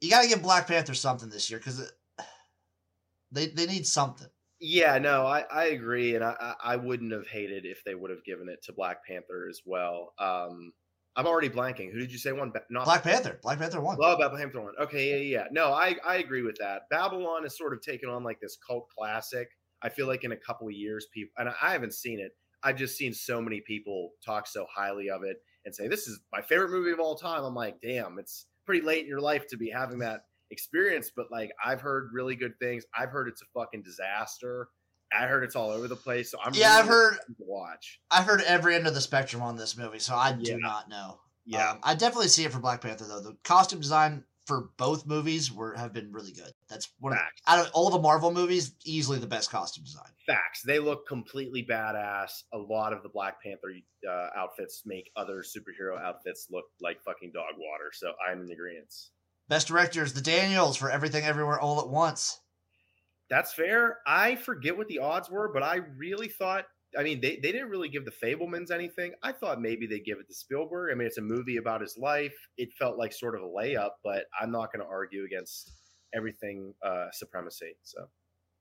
you 0.00 0.10
got 0.10 0.22
to 0.22 0.28
give 0.28 0.42
Black 0.42 0.66
Panther 0.66 0.94
something 0.94 1.28
this 1.28 1.50
year 1.50 1.58
because 1.58 1.92
they 3.32 3.46
they 3.46 3.66
need 3.66 3.86
something. 3.86 4.28
Yeah, 4.64 4.98
no, 4.98 5.26
I, 5.26 5.40
I 5.52 5.64
agree, 5.66 6.14
and 6.14 6.22
I, 6.22 6.54
I 6.62 6.76
wouldn't 6.76 7.12
have 7.12 7.26
hated 7.26 7.66
if 7.66 7.82
they 7.84 7.96
would 7.96 8.12
have 8.12 8.24
given 8.24 8.48
it 8.48 8.62
to 8.64 8.72
Black 8.72 9.04
Panther 9.04 9.48
as 9.50 9.60
well. 9.66 10.12
Um, 10.20 10.72
I'm 11.16 11.26
already 11.26 11.48
blanking. 11.48 11.92
Who 11.92 11.98
did 11.98 12.12
you 12.12 12.18
say 12.18 12.32
won? 12.32 12.52
Not 12.70 12.84
Black 12.84 13.02
Panther. 13.02 13.40
Black 13.42 13.58
Panther 13.58 13.80
won. 13.80 13.96
Oh, 14.00 14.16
Black 14.16 14.32
Panther 14.34 14.62
one. 14.62 14.74
Okay, 14.80 15.10
yeah, 15.10 15.40
yeah. 15.40 15.44
No, 15.50 15.72
I 15.72 15.96
I 16.06 16.16
agree 16.16 16.42
with 16.42 16.56
that. 16.60 16.82
Babylon 16.90 17.44
is 17.44 17.58
sort 17.58 17.72
of 17.72 17.82
taken 17.82 18.08
on 18.08 18.22
like 18.22 18.40
this 18.40 18.56
cult 18.66 18.88
classic. 18.96 19.48
I 19.82 19.88
feel 19.88 20.06
like 20.06 20.24
in 20.24 20.32
a 20.32 20.36
couple 20.36 20.68
of 20.68 20.74
years, 20.74 21.06
people 21.12 21.32
and 21.38 21.48
I 21.48 21.72
haven't 21.72 21.94
seen 21.94 22.20
it. 22.20 22.32
I've 22.62 22.76
just 22.76 22.96
seen 22.96 23.12
so 23.12 23.40
many 23.40 23.60
people 23.60 24.10
talk 24.24 24.46
so 24.46 24.66
highly 24.74 25.10
of 25.10 25.22
it 25.24 25.36
and 25.64 25.74
say 25.74 25.88
this 25.88 26.06
is 26.08 26.20
my 26.32 26.42
favorite 26.42 26.70
movie 26.70 26.90
of 26.92 27.00
all 27.00 27.16
time. 27.16 27.44
I'm 27.44 27.54
like, 27.54 27.80
damn, 27.80 28.18
it's 28.18 28.46
pretty 28.66 28.84
late 28.84 29.02
in 29.02 29.08
your 29.08 29.20
life 29.20 29.46
to 29.48 29.56
be 29.56 29.70
having 29.70 29.98
that 30.00 30.24
experience. 30.50 31.10
But 31.14 31.30
like, 31.30 31.50
I've 31.64 31.80
heard 31.80 32.10
really 32.12 32.36
good 32.36 32.58
things. 32.60 32.84
I've 32.96 33.10
heard 33.10 33.28
it's 33.28 33.42
a 33.42 33.46
fucking 33.54 33.82
disaster. 33.82 34.68
I 35.16 35.26
heard 35.26 35.44
it's 35.44 35.56
all 35.56 35.70
over 35.70 35.88
the 35.88 35.96
place. 35.96 36.30
So 36.30 36.38
I'm 36.42 36.54
yeah, 36.54 36.72
I've 36.78 36.86
heard 36.86 37.14
to 37.14 37.34
watch. 37.38 38.00
I've 38.10 38.24
heard 38.24 38.40
every 38.42 38.74
end 38.74 38.86
of 38.86 38.94
the 38.94 39.00
spectrum 39.00 39.42
on 39.42 39.56
this 39.56 39.76
movie, 39.76 39.98
so 39.98 40.14
I 40.14 40.30
Yeah. 40.30 40.54
do 40.54 40.58
not 40.58 40.88
know. 40.88 41.20
Yeah, 41.44 41.72
Um, 41.72 41.80
I 41.82 41.94
definitely 41.94 42.28
see 42.28 42.44
it 42.44 42.52
for 42.52 42.60
Black 42.60 42.80
Panther 42.80 43.04
though. 43.06 43.20
The 43.20 43.36
costume 43.44 43.80
design 43.80 44.24
for 44.46 44.70
both 44.76 45.06
movies 45.06 45.52
were 45.52 45.74
have 45.74 45.92
been 45.92 46.12
really 46.12 46.32
good. 46.32 46.52
That's 46.68 46.88
one 46.98 47.12
of, 47.12 47.18
out 47.46 47.66
of 47.66 47.72
all 47.74 47.90
the 47.90 47.98
Marvel 47.98 48.32
movies, 48.32 48.74
easily 48.84 49.18
the 49.18 49.26
best 49.26 49.50
costume 49.50 49.84
design. 49.84 50.10
facts. 50.26 50.62
They 50.62 50.78
look 50.78 51.06
completely 51.06 51.64
badass. 51.64 52.42
A 52.52 52.58
lot 52.58 52.92
of 52.92 53.02
the 53.02 53.08
Black 53.08 53.42
Panther 53.42 53.72
uh, 54.08 54.28
outfits 54.36 54.82
make 54.84 55.10
other 55.16 55.42
superhero 55.42 56.00
outfits 56.02 56.48
look 56.50 56.64
like 56.80 57.02
fucking 57.04 57.32
dog 57.32 57.54
water. 57.58 57.90
So 57.92 58.12
I'm 58.28 58.42
in 58.42 58.50
agreement. 58.50 58.92
Best 59.48 59.68
directors, 59.68 60.12
the 60.12 60.20
Daniels 60.20 60.76
for 60.76 60.90
Everything 60.90 61.24
Everywhere 61.24 61.60
All 61.60 61.80
at 61.80 61.88
Once. 61.88 62.40
That's 63.30 63.54
fair. 63.54 63.98
I 64.06 64.36
forget 64.36 64.76
what 64.76 64.88
the 64.88 64.98
odds 64.98 65.30
were, 65.30 65.52
but 65.52 65.62
I 65.62 65.76
really 65.96 66.28
thought. 66.28 66.66
I 66.98 67.02
mean, 67.02 67.20
they, 67.20 67.36
they 67.36 67.52
didn't 67.52 67.70
really 67.70 67.88
give 67.88 68.04
the 68.04 68.12
Fabelmans 68.12 68.70
anything. 68.70 69.12
I 69.22 69.32
thought 69.32 69.60
maybe 69.60 69.86
they'd 69.86 70.04
give 70.04 70.18
it 70.18 70.28
to 70.28 70.34
Spielberg. 70.34 70.92
I 70.92 70.94
mean, 70.94 71.06
it's 71.06 71.18
a 71.18 71.22
movie 71.22 71.56
about 71.56 71.80
his 71.80 71.96
life. 71.98 72.34
It 72.56 72.70
felt 72.78 72.98
like 72.98 73.12
sort 73.12 73.34
of 73.34 73.42
a 73.42 73.46
layup, 73.46 73.90
but 74.04 74.24
I'm 74.40 74.50
not 74.50 74.72
going 74.72 74.84
to 74.84 74.90
argue 74.90 75.24
against 75.24 75.72
everything 76.14 76.74
uh, 76.84 77.06
supremacy. 77.12 77.76
So 77.82 78.06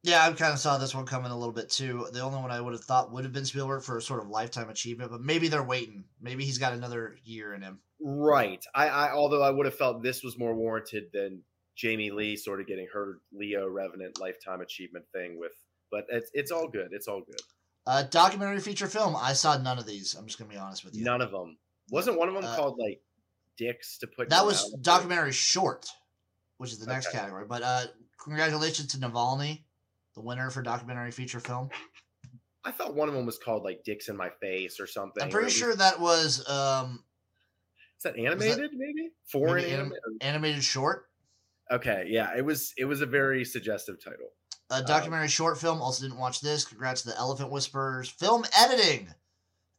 Yeah, 0.04 0.26
I 0.26 0.32
kind 0.34 0.54
of 0.54 0.60
saw 0.60 0.78
this 0.78 0.96
one 0.96 1.06
coming 1.06 1.32
a 1.32 1.38
little 1.38 1.54
bit 1.54 1.70
too. 1.70 2.08
The 2.12 2.22
only 2.22 2.40
one 2.40 2.52
I 2.52 2.62
would 2.62 2.74
have 2.74 2.84
thought 2.84 3.12
would 3.12 3.24
have 3.24 3.34
been 3.34 3.46
Spielberg 3.46 3.84
for 3.84 3.98
a 3.98 4.02
sort 4.02 4.22
of 4.22 4.30
lifetime 4.30 4.70
achievement, 4.70 5.12
but 5.12 5.22
maybe 5.22 5.48
they're 5.48 5.64
waiting. 5.64 6.06
Maybe 6.22 6.46
he's 6.46 6.58
got 6.58 6.74
another 6.74 7.18
year 7.24 7.54
in 7.54 7.62
him. 7.62 7.80
Right. 8.00 8.64
I, 8.74 8.88
I 8.88 9.12
although 9.14 9.44
I 9.44 9.52
would 9.52 9.66
have 9.66 9.76
felt 9.76 10.04
this 10.04 10.24
was 10.24 10.38
more 10.38 10.56
warranted 10.56 11.06
than 11.14 11.44
Jamie 11.76 12.12
Lee 12.12 12.36
sort 12.36 12.62
of 12.62 12.68
getting 12.68 12.88
her 12.94 13.20
Leo 13.34 13.68
Revenant 13.68 14.20
lifetime 14.20 14.62
achievement 14.62 15.06
thing 15.14 15.38
with 15.40 15.54
but 15.92 16.06
it's 16.10 16.32
it's 16.34 16.52
all 16.52 16.68
good. 16.68 16.90
It's 16.92 17.08
all 17.08 17.22
good. 17.22 17.42
Uh, 17.88 18.04
documentary 18.04 18.60
feature 18.60 18.88
film. 18.88 19.16
I 19.16 19.34
saw 19.34 19.58
none 19.58 19.80
of 19.80 19.86
these. 19.88 20.14
I'm 20.16 20.26
just 20.28 20.38
gonna 20.38 20.50
be 20.52 20.58
honest 20.58 20.86
with 20.86 20.96
you. 20.96 21.04
None 21.04 21.22
of 21.22 21.32
them. 21.32 21.58
Wasn't 21.90 22.18
one 22.18 22.28
of 22.30 22.36
them 22.36 22.46
Uh, 22.46 22.56
called 22.56 22.78
like 22.78 23.02
dicks 23.58 23.98
to 24.00 24.08
put? 24.08 24.30
That 24.30 24.46
was 24.46 24.72
mouth? 24.72 24.82
documentary 24.84 25.32
short, 25.32 25.88
which 26.58 26.72
is 26.72 26.80
the 26.80 26.86
next 26.86 27.08
Okay. 27.08 27.18
category. 27.18 27.46
But 27.48 27.64
uh, 27.64 27.86
congratulations 28.24 28.92
to 28.94 28.98
Navalny, 28.98 29.64
the 30.14 30.22
winner 30.22 30.50
for 30.52 30.62
documentary 30.62 31.12
feature 31.12 31.40
film. 31.40 31.70
I 32.64 32.72
thought 32.72 32.94
one 32.94 33.10
of 33.10 33.16
them 33.16 33.26
was 33.26 33.40
called 33.40 33.64
like 33.64 33.84
"Dicks 33.84 34.08
in 34.10 34.16
My 34.16 34.30
Face" 34.40 34.80
or 34.80 34.86
something. 34.86 35.24
I'm 35.24 35.30
pretty 35.32 35.48
least- 35.48 35.58
sure 35.58 35.76
that 35.76 36.00
was 36.00 36.48
um, 36.48 37.04
is 37.98 38.04
that 38.04 38.16
animated, 38.16 38.72
maybe 38.74 39.10
foreign 39.32 39.64
maybe 39.64 39.74
anim- 39.74 39.94
animated 40.22 40.64
short. 40.64 41.08
Okay, 41.72 42.06
yeah, 42.10 42.38
it 42.38 42.46
was. 42.46 42.74
It 42.78 42.86
was 42.86 43.02
a 43.02 43.06
very 43.08 43.44
suggestive 43.44 44.04
title. 44.04 44.30
A 44.72 44.82
documentary 44.84 45.28
short 45.28 45.58
film. 45.60 45.82
Also 45.82 46.04
didn't 46.06 46.20
watch 46.20 46.42
this. 46.42 46.66
Congrats 46.66 47.02
to 47.04 47.10
the 47.10 47.18
Elephant 47.18 47.52
Whisperers. 47.52 48.10
Film 48.10 48.46
editing. 48.58 49.10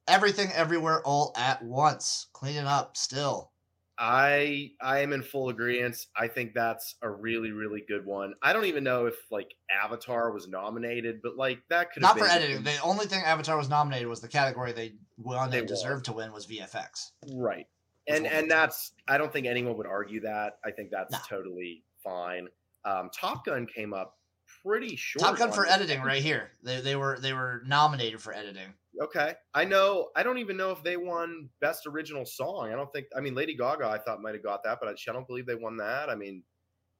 Everything, 0.08 0.50
everywhere, 0.54 1.00
all 1.04 1.32
at 1.36 1.62
once. 1.64 2.26
Cleaning 2.32 2.66
up 2.66 2.96
still. 2.96 3.50
I 3.98 4.72
I 4.80 5.00
am 5.00 5.12
in 5.12 5.22
full 5.22 5.48
agreement. 5.50 5.96
I 6.16 6.26
think 6.26 6.54
that's 6.54 6.96
a 7.02 7.10
really 7.10 7.52
really 7.52 7.84
good 7.86 8.04
one. 8.04 8.34
I 8.42 8.52
don't 8.52 8.64
even 8.64 8.82
know 8.82 9.06
if 9.06 9.14
like 9.30 9.54
Avatar 9.70 10.32
was 10.32 10.48
nominated, 10.48 11.20
but 11.22 11.36
like 11.36 11.60
that 11.68 11.92
could 11.92 12.02
Not 12.02 12.18
for 12.18 12.24
editing. 12.26 12.62
The 12.64 12.78
only 12.82 13.06
thing 13.06 13.22
Avatar 13.24 13.56
was 13.56 13.68
nominated 13.68 14.08
was 14.08 14.20
the 14.20 14.28
category 14.28 14.72
they 14.72 14.94
won 15.18 15.50
They 15.50 15.60
and 15.60 15.68
deserved 15.68 16.06
to 16.06 16.14
win 16.14 16.32
was 16.32 16.46
VFX. 16.46 17.10
right. 17.34 17.66
And 18.08 18.26
and 18.26 18.50
that's 18.50 18.92
I 19.06 19.18
don't 19.18 19.32
think 19.32 19.46
anyone 19.46 19.76
would 19.76 19.86
argue 19.86 20.20
that. 20.22 20.58
I 20.64 20.70
think 20.72 20.90
that's 20.90 21.12
No. 21.12 21.18
totally 21.28 21.84
fine. 22.02 22.48
Um, 22.84 23.10
Top 23.14 23.44
Gun 23.44 23.66
came 23.66 23.94
up 23.94 24.16
pretty 24.64 24.96
short. 24.96 25.22
Top 25.24 25.38
Gun 25.38 25.52
for 25.52 25.66
editing 25.66 26.02
right 26.02 26.22
here. 26.22 26.52
They, 26.62 26.80
they 26.80 26.96
were 26.96 27.18
they 27.20 27.32
were 27.32 27.62
nominated 27.66 28.20
for 28.20 28.34
editing. 28.34 28.74
Okay, 29.00 29.34
I 29.54 29.64
know. 29.64 30.10
I 30.14 30.22
don't 30.22 30.38
even 30.38 30.56
know 30.56 30.70
if 30.70 30.82
they 30.82 30.96
won 30.96 31.48
Best 31.60 31.86
Original 31.86 32.26
Song. 32.26 32.70
I 32.72 32.76
don't 32.76 32.92
think. 32.92 33.06
I 33.16 33.20
mean, 33.20 33.34
Lady 33.34 33.56
Gaga, 33.56 33.86
I 33.86 33.98
thought 33.98 34.20
might 34.20 34.34
have 34.34 34.42
got 34.42 34.62
that, 34.64 34.78
but 34.80 34.88
I, 34.88 34.92
I 34.92 35.12
don't 35.12 35.26
believe 35.26 35.46
they 35.46 35.54
won 35.54 35.76
that. 35.78 36.10
I 36.10 36.14
mean, 36.14 36.42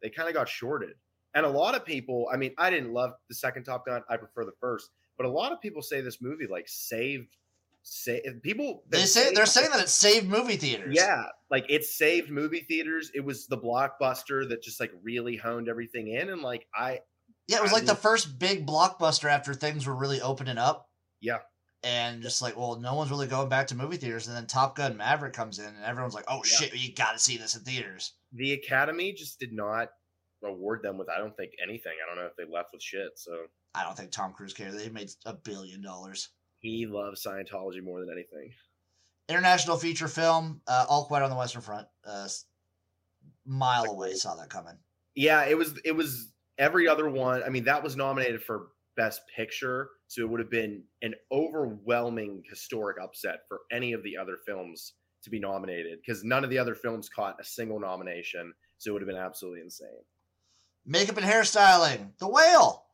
they 0.02 0.09
kind 0.09 0.28
of 0.28 0.35
got 0.35 0.49
shorted. 0.49 0.95
And 1.35 1.47
a 1.47 1.49
lot 1.49 1.75
of 1.75 1.85
people. 1.85 2.26
I 2.33 2.37
mean, 2.37 2.54
I 2.59 2.71
didn't 2.71 2.92
love 2.92 3.12
the 3.28 3.35
second 3.35 3.64
Top 3.64 3.87
Gun. 3.87 4.02
I 4.09 4.16
prefer 4.16 4.45
the 4.45 4.52
first. 4.61 4.90
But 5.16 5.26
a 5.26 5.31
lot 5.31 5.52
of 5.52 5.61
people 5.61 5.83
say 5.83 6.00
this 6.00 6.21
movie 6.21 6.47
like 6.47 6.66
saved. 6.66 7.37
Say 7.85 8.23
people. 8.42 8.85
They 8.88 8.99
say 8.99 9.25
saved- 9.25 9.37
they're 9.37 9.47
saying 9.47 9.71
that 9.71 9.81
it 9.81 9.88
saved 9.88 10.28
movie 10.28 10.57
theaters. 10.57 10.95
Yeah, 10.97 11.25
like 11.50 11.66
it 11.69 11.85
saved 11.85 12.31
movie 12.31 12.64
theaters. 12.69 13.11
It 13.12 13.25
was 13.25 13.47
the 13.49 13.59
blockbuster 13.59 14.49
that 14.49 14.62
just 14.62 14.81
like 14.81 14.92
really 15.02 15.37
honed 15.37 15.69
everything 15.69 16.09
in, 16.09 16.31
and 16.31 16.42
like 16.42 16.66
I 16.75 17.00
Yeah, 17.49 17.58
it 17.58 17.62
was 17.62 17.72
I 17.72 17.76
like 17.76 17.87
the 17.87 17.94
first 17.94 18.38
big 18.38 18.66
blockbuster 18.66 19.28
after 19.30 19.52
things 19.54 19.87
were 19.87 19.94
really 19.96 20.20
opening 20.20 20.58
up. 20.58 20.88
Yeah. 21.20 21.38
And 21.84 22.22
just 22.22 22.40
like, 22.40 22.56
well, 22.56 22.78
no 22.78 22.94
one's 22.94 23.11
really 23.11 23.26
going 23.26 23.49
back 23.49 23.66
to 23.68 23.75
movie 23.75 23.96
theaters. 23.96 24.28
And 24.28 24.37
then 24.37 24.46
Top 24.46 24.76
Gun 24.76 24.96
Maverick 24.96 25.32
comes 25.32 25.58
in, 25.58 25.66
and 25.66 25.84
everyone's 25.84 26.14
like, 26.14 26.25
oh 26.28 26.42
Yeah. 26.44 26.58
shit, 26.58 26.75
you 26.76 26.94
got 26.94 27.12
to 27.12 27.18
see 27.18 27.37
this 27.37 27.56
in 27.56 27.62
theaters. 27.62 28.12
the 28.32 28.52
Academy 28.52 29.12
just 29.12 29.38
did 29.40 29.52
not 29.52 29.88
award 30.44 30.82
them 30.82 30.96
with 30.99 31.08
I 31.08 31.18
don't 31.18 31.37
think 31.37 31.52
anything. 31.62 31.92
I 32.02 32.06
don't 32.08 32.22
know 32.22 32.28
if 32.28 32.37
they 32.37 32.44
left 32.52 32.70
with 32.72 32.82
shit. 32.82 33.11
So 33.16 33.32
I 33.75 33.82
don't 33.84 33.96
think 33.96 34.11
Tom 34.12 34.32
Cruise 34.32 34.54
cares. 34.54 34.75
They 34.76 34.88
made 34.88 35.11
a 35.26 35.32
billion 35.34 35.82
dollars. 35.82 36.28
he 36.58 36.87
loves 36.87 37.25
Scientology 37.25 37.82
more 37.82 38.00
than 38.00 38.11
anything. 38.12 38.52
International 39.28 39.76
feature 39.76 40.08
film, 40.08 40.61
uh, 40.66 40.84
All 40.88 41.06
Quiet 41.06 41.22
on 41.25 41.30
the 41.30 41.37
Western 41.37 41.62
Front. 41.62 41.87
Uh, 42.04 42.28
mile 43.46 43.84
away, 43.84 44.14
saw 44.14 44.34
that 44.37 44.50
coming. 44.50 44.75
Yeah, 45.14 45.44
it 45.44 45.56
was 45.56 45.78
it 45.84 45.92
was 45.92 46.28
every 46.59 46.88
other 46.88 47.09
one. 47.09 47.42
I 47.42 47.49
mean, 47.49 47.64
that 47.64 47.82
was 47.82 47.97
nominated 47.97 48.42
for 48.42 48.68
Best 48.97 49.23
Picture, 49.35 49.88
so 50.06 50.23
it 50.23 50.28
would 50.28 50.40
have 50.40 50.50
been 50.50 50.82
an 51.00 51.14
overwhelming 51.30 52.42
historic 52.49 52.99
upset 53.02 53.40
for 53.49 53.61
any 53.71 53.92
of 53.92 54.02
the 54.02 54.16
other 54.16 54.37
films 54.47 54.94
to 55.23 55.30
be 55.30 55.38
nominated 55.38 55.99
because 56.04 56.25
none 56.25 56.44
of 56.44 56.50
the 56.50 56.59
other 56.59 56.75
films 56.75 57.09
caught 57.09 57.40
a 57.40 57.44
single 57.44 57.80
nomination. 57.80 58.52
So 58.78 58.90
it 58.90 58.92
would 58.94 59.02
have 59.02 59.09
been 59.09 59.16
absolutely 59.16 59.61
insane. 59.61 59.88
Makeup 60.85 61.16
and 61.16 61.26
hairstyling, 61.26 62.11
The 62.18 62.28
Whale. 62.28 62.85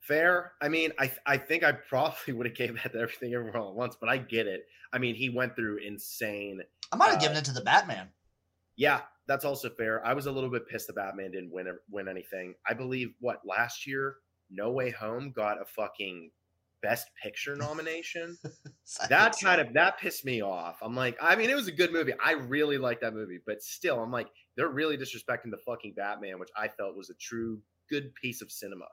Fair. 0.00 0.52
I 0.60 0.68
mean, 0.68 0.92
I 0.98 1.10
I 1.24 1.38
think 1.38 1.64
I 1.64 1.72
probably 1.72 2.34
would 2.34 2.46
have 2.46 2.56
gave 2.56 2.74
that 2.74 2.92
to 2.92 2.98
everything 2.98 3.32
everyone 3.32 3.56
all 3.56 3.70
at 3.70 3.74
once, 3.74 3.96
but 3.98 4.08
I 4.10 4.18
get 4.18 4.46
it. 4.46 4.66
I 4.92 4.98
mean, 4.98 5.14
he 5.14 5.30
went 5.30 5.56
through 5.56 5.78
insane. 5.78 6.60
I 6.92 6.96
might 6.96 7.06
have 7.06 7.16
Uh, 7.16 7.20
given 7.20 7.36
it 7.38 7.44
to 7.46 7.52
the 7.52 7.62
Batman. 7.62 8.08
Yeah, 8.76 9.00
that's 9.26 9.44
also 9.44 9.70
fair. 9.70 10.04
I 10.04 10.14
was 10.14 10.26
a 10.26 10.32
little 10.32 10.50
bit 10.50 10.68
pissed 10.68 10.88
the 10.88 10.92
Batman 10.92 11.30
didn't 11.30 11.52
win 11.52 11.66
win 11.90 12.08
anything. 12.08 12.54
I 12.68 12.74
believe 12.74 13.14
what 13.20 13.40
last 13.44 13.86
year, 13.86 14.16
No 14.50 14.72
Way 14.72 14.90
Home 14.90 15.32
got 15.32 15.60
a 15.60 15.64
fucking 15.64 16.30
Best 16.82 17.08
Picture 17.22 17.56
nomination. 17.56 18.36
that 19.08 19.36
kind 19.42 19.60
of 19.60 19.72
that 19.72 19.98
pissed 19.98 20.24
me 20.24 20.42
off. 20.42 20.78
I'm 20.82 20.94
like, 20.94 21.16
I 21.20 21.36
mean, 21.36 21.48
it 21.48 21.56
was 21.56 21.68
a 21.68 21.72
good 21.72 21.92
movie. 21.92 22.12
I 22.22 22.32
really 22.32 22.78
like 22.78 23.00
that 23.00 23.14
movie, 23.14 23.40
but 23.46 23.62
still, 23.62 24.02
I'm 24.02 24.12
like, 24.12 24.28
they're 24.56 24.68
really 24.68 24.98
disrespecting 24.98 25.50
the 25.50 25.58
fucking 25.64 25.94
Batman, 25.96 26.38
which 26.38 26.50
I 26.56 26.68
felt 26.68 26.96
was 26.96 27.10
a 27.10 27.14
true 27.14 27.60
good 27.88 28.14
piece 28.14 28.42
of 28.42 28.52
cinema. 28.52 28.86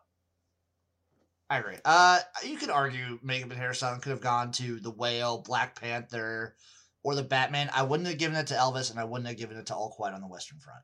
I 1.50 1.60
agree. 1.60 1.76
Uh, 1.84 2.20
you 2.46 2.56
could 2.56 2.70
argue 2.70 3.20
makeup 3.22 3.52
and 3.52 3.60
hairstyling 3.60 4.02
could 4.02 4.12
have 4.12 4.22
gone 4.22 4.54
to 4.54 4.80
the 4.80 4.90
Whale, 4.90 5.40
Black 5.40 5.78
Panther, 5.78 6.56
or 7.04 7.16
the 7.16 7.24
Batman. 7.24 7.70
I 7.74 7.84
wouldn't 7.84 8.08
have 8.08 8.18
given 8.18 8.38
it 8.38 8.48
to 8.48 8.54
Elvis, 8.54 8.92
and 8.92 9.00
I 9.00 9.04
wouldn't 9.04 9.28
have 9.28 9.38
given 9.38 9.58
it 9.58 9.66
to 9.68 9.76
All 9.76 9.92
Quiet 9.92 10.14
on 10.14 10.22
the 10.22 10.28
Western 10.28 10.60
Front. 10.60 10.82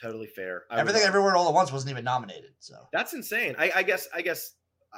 Totally 0.00 0.28
fair. 0.28 0.64
I 0.70 0.80
Everything, 0.80 1.02
everywhere, 1.02 1.36
all 1.36 1.48
at 1.48 1.54
once 1.54 1.72
wasn't 1.72 1.90
even 1.90 2.04
nominated. 2.04 2.52
So 2.58 2.74
That's 2.92 3.12
insane. 3.12 3.54
I, 3.58 3.70
I 3.76 3.82
guess. 3.82 4.08
I 4.14 4.22
guess 4.22 4.54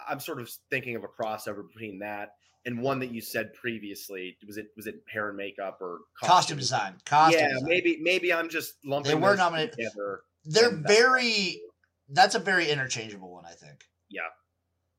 I'm 0.08 0.20
sort 0.20 0.40
of 0.40 0.48
thinking 0.70 0.94
of 0.96 1.02
a 1.04 1.08
crossover 1.08 1.66
between 1.66 1.98
that 2.00 2.34
and 2.64 2.80
one 2.80 3.00
that 3.00 3.10
you 3.10 3.20
said 3.20 3.52
previously. 3.54 4.36
Was 4.46 4.56
it 4.56 4.68
was 4.76 4.86
it 4.86 5.02
hair 5.12 5.28
and 5.28 5.36
makeup 5.36 5.78
or 5.80 6.00
costume 6.20 6.58
design, 6.58 6.94
costume 7.04 7.40
yeah, 7.40 7.48
design. 7.48 7.68
maybe 7.68 7.98
maybe 8.00 8.32
I'm 8.32 8.48
just 8.48 8.74
lumping. 8.84 9.10
They 9.10 9.18
were 9.20 9.36
nominated. 9.36 9.72
Together 9.72 10.20
They're 10.44 10.70
very. 10.70 11.60
That's 12.08 12.34
a 12.34 12.38
very 12.38 12.70
interchangeable 12.70 13.32
one, 13.32 13.44
I 13.46 13.52
think. 13.52 13.84
Yeah. 14.10 14.20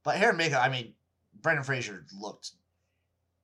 But 0.03 0.17
hair 0.17 0.29
and 0.29 0.37
makeup, 0.37 0.63
I 0.63 0.69
mean, 0.69 0.95
Brendan 1.41 1.63
Fraser 1.63 2.05
looked 2.19 2.51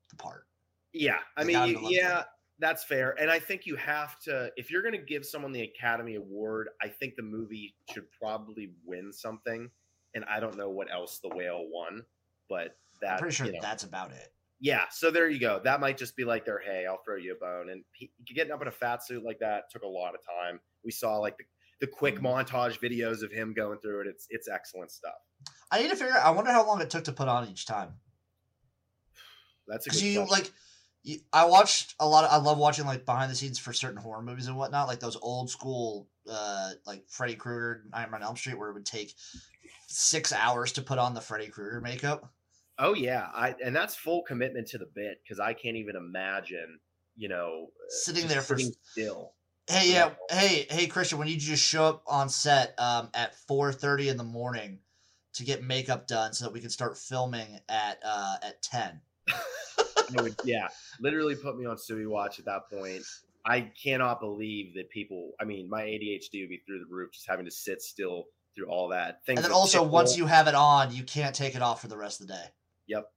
the 0.10 0.16
part. 0.16 0.46
Yeah, 0.94 1.20
I 1.38 1.44
mean, 1.44 1.68
you- 1.68 1.88
yeah, 1.90 2.24
that's 2.60 2.84
fair. 2.84 3.16
And 3.20 3.30
I 3.32 3.40
think 3.40 3.66
you 3.66 3.76
have 3.76 4.20
to, 4.22 4.52
if 4.58 4.70
you're 4.72 4.82
going 4.82 4.94
to 4.96 5.06
give 5.06 5.26
someone 5.26 5.52
the 5.52 5.62
Academy 5.62 6.16
Award, 6.16 6.70
I 6.82 6.88
think 6.88 7.16
the 7.16 7.22
movie 7.24 7.76
should 7.92 8.12
probably 8.12 8.74
win 8.86 9.14
something. 9.14 9.70
And 10.16 10.26
I 10.26 10.40
don't 10.40 10.58
know 10.58 10.70
what 10.70 10.92
else 10.92 11.20
the 11.20 11.30
whale 11.30 11.66
won, 11.70 12.04
but 12.50 12.76
that 13.02 13.14
I'm 13.14 13.20
pretty 13.20 13.36
sure 13.36 13.46
you 13.46 13.54
know, 13.54 13.60
that's 13.62 13.84
about 13.84 14.12
it. 14.12 14.34
Yeah, 14.60 14.86
so 14.90 15.10
there 15.12 15.30
you 15.30 15.40
go. 15.40 15.62
That 15.64 15.80
might 15.80 15.98
just 15.98 16.18
be 16.18 16.26
like 16.26 16.44
their 16.46 16.60
hey, 16.60 16.86
I'll 16.86 17.02
throw 17.06 17.16
you 17.16 17.34
a 17.34 17.36
bone. 17.36 17.70
And 17.70 17.84
he, 17.94 18.12
getting 18.26 18.52
up 18.52 18.62
in 18.62 18.68
a 18.68 18.72
fat 18.72 19.06
suit 19.06 19.24
like 19.24 19.40
that 19.40 19.70
took 19.72 19.84
a 19.84 19.88
lot 19.88 20.16
of 20.16 20.22
time. 20.26 20.60
We 20.84 20.92
saw 20.92 21.18
like 21.18 21.38
the, 21.38 21.46
the 21.80 21.88
quick 21.88 22.16
Mhm. 22.16 22.24
montage 22.24 22.80
videos 22.82 23.22
of 23.24 23.32
him 23.32 23.54
going 23.54 23.80
through 23.80 24.02
it. 24.02 24.08
It's 24.08 24.28
it's 24.32 24.50
excellent 24.50 24.92
stuff. 24.92 25.14
I 25.72 25.82
need 25.82 25.92
to 25.92 25.96
figure 25.96 26.14
out. 26.18 26.26
I 26.26 26.32
wonder 26.32 26.52
how 26.52 26.66
long 26.68 26.82
it 26.82 26.90
took 26.90 27.06
to 27.06 27.14
put 27.14 27.30
on 27.30 27.48
each 27.48 27.66
time. 27.68 27.94
That's 29.68 29.88
a 29.88 29.92
good 29.92 30.02
you 30.02 30.20
question. 30.26 30.44
like 30.44 30.52
i 31.34 31.46
watched 31.46 31.96
a 32.00 32.08
lot 32.08 32.24
of, 32.24 32.32
i 32.32 32.38
love 32.38 32.58
watching 32.58 32.86
like 32.86 33.06
behind 33.06 33.32
the 33.32 33.36
scenes 33.36 33.60
for 33.60 33.74
certain 33.74 33.98
horror 34.02 34.22
movies 34.22 34.48
and 34.48 34.58
whatnot 34.58 34.88
like 34.88 35.00
those 35.00 35.18
old 35.22 35.50
school 35.50 36.08
uh 36.30 36.72
like 36.86 37.04
freddy 37.10 37.36
krueger 37.36 37.84
nightmare 37.92 38.20
on 38.20 38.24
elm 38.24 38.36
street 38.36 38.58
where 38.58 38.70
it 38.70 38.74
would 38.74 38.86
take 38.86 39.14
six 39.88 40.32
hours 40.32 40.72
to 40.74 40.82
put 40.82 41.00
on 41.00 41.14
the 41.14 41.22
freddy 41.22 41.48
krueger 41.48 41.82
makeup. 41.82 42.32
Oh 42.78 42.94
yeah, 42.94 43.28
I 43.34 43.56
and 43.64 43.76
that's 43.76 43.96
full 43.96 44.22
commitment 44.22 44.68
to 44.70 44.78
the 44.78 44.88
bit 44.96 45.20
because 45.24 45.40
I 45.40 45.54
can't 45.54 45.76
even 45.76 45.96
imagine, 45.96 46.80
you 47.18 47.28
know, 47.28 47.68
uh, 47.68 47.90
Sitting 47.90 48.28
there 48.28 48.42
for 48.42 48.58
sitting 48.58 48.74
still. 48.84 49.34
hey 49.68 49.92
yeah. 49.94 50.12
Hey 50.30 50.66
hey 50.70 50.88
christian 50.88 51.18
when 51.18 51.28
you 51.28 51.36
just 51.38 51.64
show 51.64 51.86
up 51.86 52.04
on 52.08 52.30
set 52.30 52.74
um 52.78 53.10
at 53.14 53.36
4.30 53.50 54.12
in 54.12 54.18
the 54.18 54.24
morning 54.24 54.80
to 55.34 55.44
get 55.44 55.64
makeup 55.64 56.08
done 56.08 56.34
so 56.34 56.46
that 56.46 56.54
we 56.54 56.62
can 56.62 56.70
start 56.70 56.98
filming 56.98 57.60
at 57.68 58.00
uh 58.06 58.38
at 58.42 58.62
10 58.62 58.82
I 58.82 59.00
would, 60.16 60.36
yeah, 60.44 60.68
literally 61.00 61.36
put 61.36 61.58
me 61.58 61.66
on 61.66 61.78
Suey 61.78 62.06
watch 62.06 62.40
at 62.40 62.46
that 62.46 62.70
point. 62.70 63.04
I 63.46 63.72
cannot 63.82 64.20
believe 64.20 64.74
that 64.76 64.90
people. 64.90 65.32
I 65.40 65.46
mean, 65.46 65.70
my 65.70 65.82
ADHD 65.82 66.42
would 66.42 66.50
be 66.50 66.62
through 66.66 66.80
the 66.80 66.94
roof 66.94 67.12
just 67.12 67.28
having 67.28 67.46
to 67.46 67.52
sit 67.52 67.82
still 67.82 68.26
through 68.56 68.68
all 68.68 68.90
that. 68.90 69.26
Things 69.26 69.38
and 69.38 69.46
then 69.46 69.52
also 69.52 69.84
once 69.84 70.18
you 70.18 70.26
have 70.26 70.48
it 70.48 70.56
on 70.56 70.94
you 70.94 71.04
can't 71.04 71.36
take 71.36 71.56
it 71.56 71.62
off 71.62 71.82
for 71.82 71.88
the 71.88 71.98
rest 71.98 72.20
of 72.20 72.28
the 72.28 72.34
day 72.34 72.46
Yep. 72.90 73.12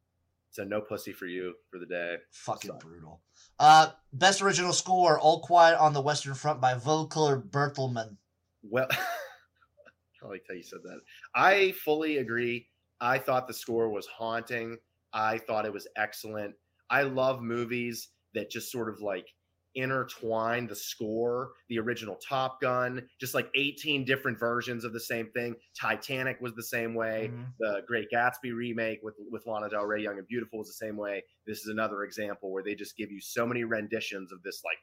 So 0.51 0.65
no 0.65 0.83
pussy 0.83 1.13
for 1.13 1.27
you 1.27 1.55
for 1.71 1.79
the 1.79 1.87
day. 1.87 2.17
Fucking 2.31 2.77
brutal. 2.79 3.21
Uh, 3.59 3.89
best 4.13 4.43
original 4.43 4.75
score: 4.75 5.19
"All 5.19 5.41
Quiet 5.41 5.79
on 5.79 5.95
the 5.95 6.03
Western 6.03 6.35
Front" 6.35 6.61
by 6.61 6.75
Volker 6.75 7.39
Bertelmann. 7.39 8.19
Well, 8.63 8.87
I 8.91 10.29
like 10.29 10.45
how 10.47 10.55
you 10.55 10.63
said 10.63 10.81
that. 10.85 11.01
I 11.35 11.73
fully 11.73 12.19
agree. 12.19 12.69
I 13.01 13.19
thought 13.19 13.49
the 13.49 13.55
score 13.55 13.89
was 13.89 14.07
haunting. 14.07 14.77
I 15.13 15.39
thought 15.39 15.67
it 15.67 15.73
was 15.73 15.87
excellent. 15.97 16.55
I 16.91 17.03
love 17.03 17.43
movies 17.43 18.09
that 18.35 18.51
just 18.51 18.71
sort 18.71 18.89
of 18.89 19.01
like 19.01 19.27
intertwine 19.75 20.67
the 20.67 20.77
score, 20.77 21.53
the 21.71 21.79
original 21.79 22.17
Top 22.17 22.61
Gun, 22.61 23.09
just 23.19 23.33
like 23.35 23.49
18 23.55 24.05
different 24.05 24.39
versions 24.39 24.85
of 24.85 24.93
the 24.93 25.01
same 25.01 25.31
thing. 25.31 25.55
Titanic 25.81 26.39
was 26.43 26.55
the 26.55 26.63
same 26.63 26.95
way. 26.95 27.31
Mhm. 27.33 27.47
The 27.59 27.83
Great 27.87 28.11
Gatsby 28.13 28.55
remake 28.55 29.01
with 29.03 29.15
with 29.31 29.47
Lana 29.47 29.71
Del 29.71 29.87
Rey, 29.87 30.03
Young 30.03 30.19
and 30.19 30.27
Beautiful, 30.27 30.59
was 30.59 30.69
the 30.69 30.75
same 30.75 30.99
way. 30.99 31.25
This 31.47 31.61
is 31.61 31.69
another 31.69 32.05
example 32.05 32.53
where 32.53 32.63
they 32.63 32.75
just 32.75 32.99
give 32.99 33.11
you 33.11 33.21
so 33.21 33.47
many 33.47 33.65
renditions 33.65 34.31
of 34.31 34.43
this 34.43 34.63
like, 34.63 34.79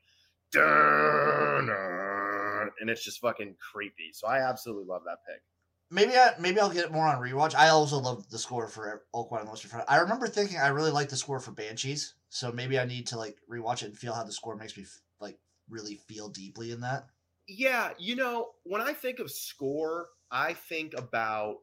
and 2.81 2.89
it's 2.89 3.03
just 3.03 3.19
fucking 3.19 3.55
creepy. 3.71 4.11
So 4.13 4.27
I 4.27 4.39
absolutely 4.49 4.85
love 4.85 5.03
that 5.05 5.19
pick. 5.27 5.43
Maybe 5.91 6.13
I 6.15 6.31
maybe 6.39 6.59
I'll 6.59 6.69
get 6.69 6.85
it 6.85 6.91
more 6.91 7.07
on 7.07 7.21
rewatch. 7.21 7.55
I 7.55 7.69
also 7.69 7.97
love 7.97 8.29
the 8.29 8.37
score 8.37 8.67
for 8.67 9.03
All 9.11 9.25
Quiet 9.25 9.41
on 9.41 9.45
the 9.47 9.51
Western 9.51 9.71
Front. 9.71 9.89
I 9.89 9.97
remember 9.97 10.27
thinking 10.27 10.57
I 10.57 10.67
really 10.67 10.91
like 10.91 11.09
the 11.09 11.17
score 11.17 11.39
for 11.39 11.51
Banshees, 11.51 12.13
so 12.29 12.51
maybe 12.51 12.77
I 12.79 12.85
need 12.85 13.07
to 13.07 13.17
like 13.17 13.37
rewatch 13.49 13.81
it 13.81 13.87
and 13.87 13.97
feel 13.97 14.13
how 14.13 14.23
the 14.23 14.31
score 14.31 14.55
makes 14.55 14.77
me 14.77 14.85
like 15.19 15.39
really 15.67 15.95
feel 15.95 16.29
deeply 16.29 16.71
in 16.71 16.81
that. 16.81 17.07
Yeah, 17.47 17.91
you 17.97 18.15
know, 18.15 18.49
when 18.63 18.81
I 18.81 18.93
think 18.93 19.17
of 19.17 19.31
score, 19.31 20.09
I 20.29 20.53
think 20.53 20.93
about 20.95 21.57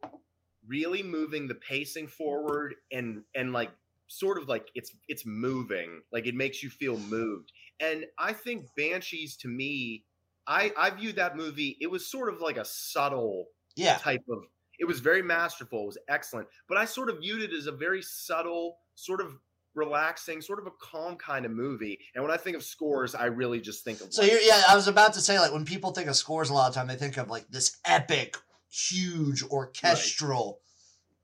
really 0.66 1.02
moving 1.02 1.47
the 1.47 1.54
pacing 1.54 2.09
forward 2.09 2.75
and 2.90 3.23
and 3.37 3.52
like 3.52 3.71
sort 4.09 4.38
of 4.38 4.49
like 4.49 4.71
it's 4.75 4.90
it's 5.09 5.25
moving, 5.25 6.02
like 6.12 6.26
it 6.26 6.35
makes 6.35 6.62
you 6.64 6.71
feel 6.71 6.99
moved. 6.99 7.52
And 7.78 8.06
I 8.18 8.33
think 8.33 8.66
Banshees 8.76 9.37
to 9.38 9.49
me, 9.49 10.04
I 10.49 10.73
I 10.76 10.90
view 10.90 11.12
that 11.12 11.37
movie, 11.37 11.76
it 11.80 11.90
was 11.90 12.11
sort 12.11 12.33
of 12.33 12.40
like 12.40 12.56
a 12.56 12.64
subtle 12.64 13.47
Yeah, 13.76 13.99
type 13.99 14.25
of 14.30 14.45
it 14.78 14.85
was 14.85 15.00
very 15.00 15.23
masterful, 15.23 15.83
it 15.83 15.87
was 15.87 15.99
excellent, 16.09 16.49
but 16.68 16.76
I 16.76 16.85
sort 16.85 17.09
of 17.09 17.21
viewed 17.21 17.42
it 17.42 17.52
as 17.52 17.66
a 17.66 17.73
very 17.73 18.02
subtle, 18.02 18.76
sort 18.95 19.21
of 19.21 19.38
relaxing, 19.75 20.40
sort 20.40 20.59
of 20.59 20.66
a 20.66 20.71
calm 20.80 21.16
kind 21.16 21.45
of 21.47 21.52
movie. 21.52 21.99
And 22.14 22.23
when 22.25 22.30
I 22.33 22.37
think 22.37 22.56
of 22.56 22.62
scores, 22.64 23.14
I 23.14 23.26
really 23.26 23.61
just 23.61 23.85
think 23.85 24.00
of 24.00 24.12
So 24.12 24.23
yeah, 24.23 24.62
I 24.68 24.75
was 24.75 24.88
about 24.88 25.12
to 25.14 25.21
say 25.21 25.38
like 25.38 25.52
when 25.52 25.64
people 25.64 25.92
think 25.92 26.09
of 26.09 26.16
scores, 26.16 26.50
a 26.50 26.54
lot 26.54 26.68
of 26.68 26.75
time 26.75 26.87
they 26.87 26.97
think 26.97 27.16
of 27.18 27.28
like 27.30 27.49
this 27.49 27.76
epic, 27.85 28.37
huge 28.71 29.42
orchestral. 29.45 30.61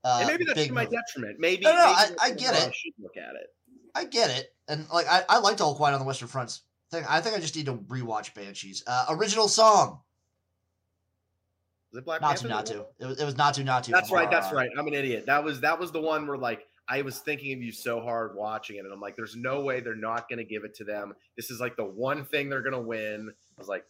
Uh, 0.05 0.19
and 0.21 0.29
maybe 0.29 0.45
that's 0.45 0.67
to 0.67 0.73
my 0.73 0.85
movie. 0.85 0.97
detriment. 0.97 1.39
Maybe, 1.39 1.63
No, 1.63 1.73
no, 1.75 1.87
maybe 1.87 2.17
I- 2.21 2.27
I 2.27 2.31
get 2.31 2.55
it. 2.55 2.69
I 2.69 2.73
should 2.73 2.93
look 2.99 3.17
at 3.17 3.35
it. 3.37 3.47
I 3.95 4.05
get 4.07 4.31
it, 4.31 4.55
and 4.69 4.89
like 4.89 5.07
I, 5.07 5.23
I 5.29 5.39
liked 5.39 5.61
All 5.61 5.75
Quiet 5.75 5.93
on 5.93 6.01
the 6.01 6.07
Western 6.07 6.27
Front's 6.29 6.63
thing. 6.91 7.05
I 7.09 7.21
think 7.21 7.37
I 7.37 7.41
just 7.41 7.55
need 7.55 7.67
to 7.67 7.75
rewatch 7.75 8.33
Banshees. 8.33 8.83
Uh, 8.87 9.05
original 9.11 9.49
song, 9.49 10.01
Was 11.93 11.99
it 11.99 12.05
Black 12.05 12.21
not 12.23 12.29
Panther? 12.31 12.43
to, 12.43 12.49
not 12.49 12.67
to. 12.67 12.87
It 13.01 13.07
was, 13.07 13.21
it 13.21 13.25
was 13.25 13.35
Naatu 13.35 13.65
Naatu. 13.65 13.89
That's 13.91 14.11
right. 14.11 14.31
That's 14.31 14.53
right. 14.53 14.71
I'm 14.79 14.87
an 14.87 14.95
idiot. 14.95 15.27
That 15.27 15.45
was 15.45 15.61
that 15.61 15.79
was 15.79 15.93
the 15.93 16.01
one 16.01 16.27
where 16.27 16.39
like 16.39 16.67
I 16.89 17.03
was 17.03 17.19
thinking 17.19 17.53
of 17.53 17.63
you 17.63 17.71
so 17.71 18.01
hard 18.01 18.35
watching 18.35 18.77
it, 18.77 18.85
and 18.85 18.93
I'm 18.93 19.01
like, 19.01 19.15
there's 19.15 19.37
no 19.37 19.61
way 19.61 19.81
they're 19.81 19.95
not 19.95 20.29
going 20.29 20.39
to 20.39 20.45
give 20.45 20.65
it 20.65 20.75
to 20.77 20.85
them. 20.85 21.15
This 21.37 21.51
is 21.51 21.61
like 21.61 21.77
the 21.77 21.85
one 21.85 22.25
thing 22.25 22.49
they're 22.49 22.63
going 22.63 22.73
to 22.73 22.81
win. 22.81 23.29
I 23.31 23.61
was 23.61 23.69
like, 23.69 23.85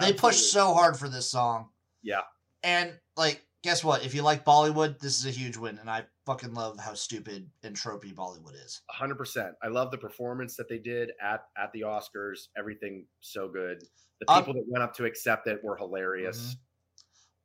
They 0.00 0.12
pushed 0.12 0.52
so 0.52 0.72
hard 0.72 0.96
for 0.96 1.08
this 1.08 1.28
song. 1.28 1.68
Yeah. 2.02 2.20
And 2.62 2.92
like, 3.16 3.44
guess 3.62 3.82
what? 3.84 4.04
If 4.04 4.14
you 4.14 4.22
like 4.22 4.44
Bollywood, 4.44 4.98
this 5.00 5.18
is 5.18 5.26
a 5.26 5.30
huge 5.30 5.56
win, 5.56 5.78
and 5.78 5.90
I 5.90 6.04
fucking 6.26 6.54
love 6.54 6.78
how 6.78 6.94
stupid 6.94 7.50
and 7.64 7.74
tropey 7.76 8.14
Bollywood 8.14 8.54
is. 8.64 8.82
hundred 8.88 9.16
percent. 9.16 9.54
I 9.62 9.68
love 9.68 9.90
the 9.90 9.98
performance 9.98 10.56
that 10.56 10.68
they 10.68 10.78
did 10.78 11.10
at 11.20 11.44
at 11.60 11.72
the 11.72 11.80
Oscars. 11.82 12.48
Everything 12.56 13.04
so 13.20 13.48
good. 13.48 13.82
The 14.20 14.30
Um, 14.32 14.44
people 14.44 14.54
that 14.54 14.64
went 14.68 14.82
up 14.82 14.94
to 14.96 15.04
accept 15.04 15.46
it 15.48 15.62
were 15.62 15.76
hilarious. 15.76 16.56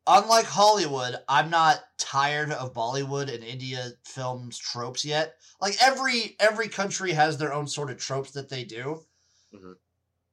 Unlike 0.05 0.45
Hollywood, 0.45 1.15
I'm 1.29 1.49
not 1.49 1.83
tired 1.97 2.51
of 2.51 2.73
Bollywood 2.73 3.33
and 3.33 3.43
India 3.43 3.91
films 4.05 4.57
tropes 4.57 5.05
yet. 5.05 5.35
Like 5.61 5.75
every 5.81 6.35
every 6.39 6.67
country 6.67 7.13
has 7.13 7.37
their 7.37 7.53
own 7.53 7.67
sort 7.67 7.89
of 7.89 7.97
tropes 7.97 8.31
that 8.31 8.49
they 8.49 8.65
do. 8.65 9.05
Mhm. 9.53 9.77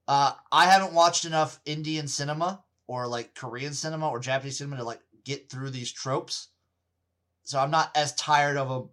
Uh, 0.08 0.34
I 0.50 0.66
haven't 0.66 0.92
watched 0.92 1.24
enough 1.24 1.60
Indian 1.64 2.08
cinema 2.08 2.64
or 2.88 3.06
like 3.06 3.36
Korean 3.36 3.72
cinema 3.72 4.08
or 4.08 4.18
Japanese 4.18 4.58
cinema 4.58 4.78
to 4.78 4.84
like 4.84 5.02
get 5.24 5.48
through 5.48 5.70
these 5.70 5.92
tropes. 5.92 6.48
So 7.44 7.60
I'm 7.60 7.70
not 7.70 7.96
as 7.96 8.12
tired 8.16 8.56
of 8.56 8.68
them 8.68 8.90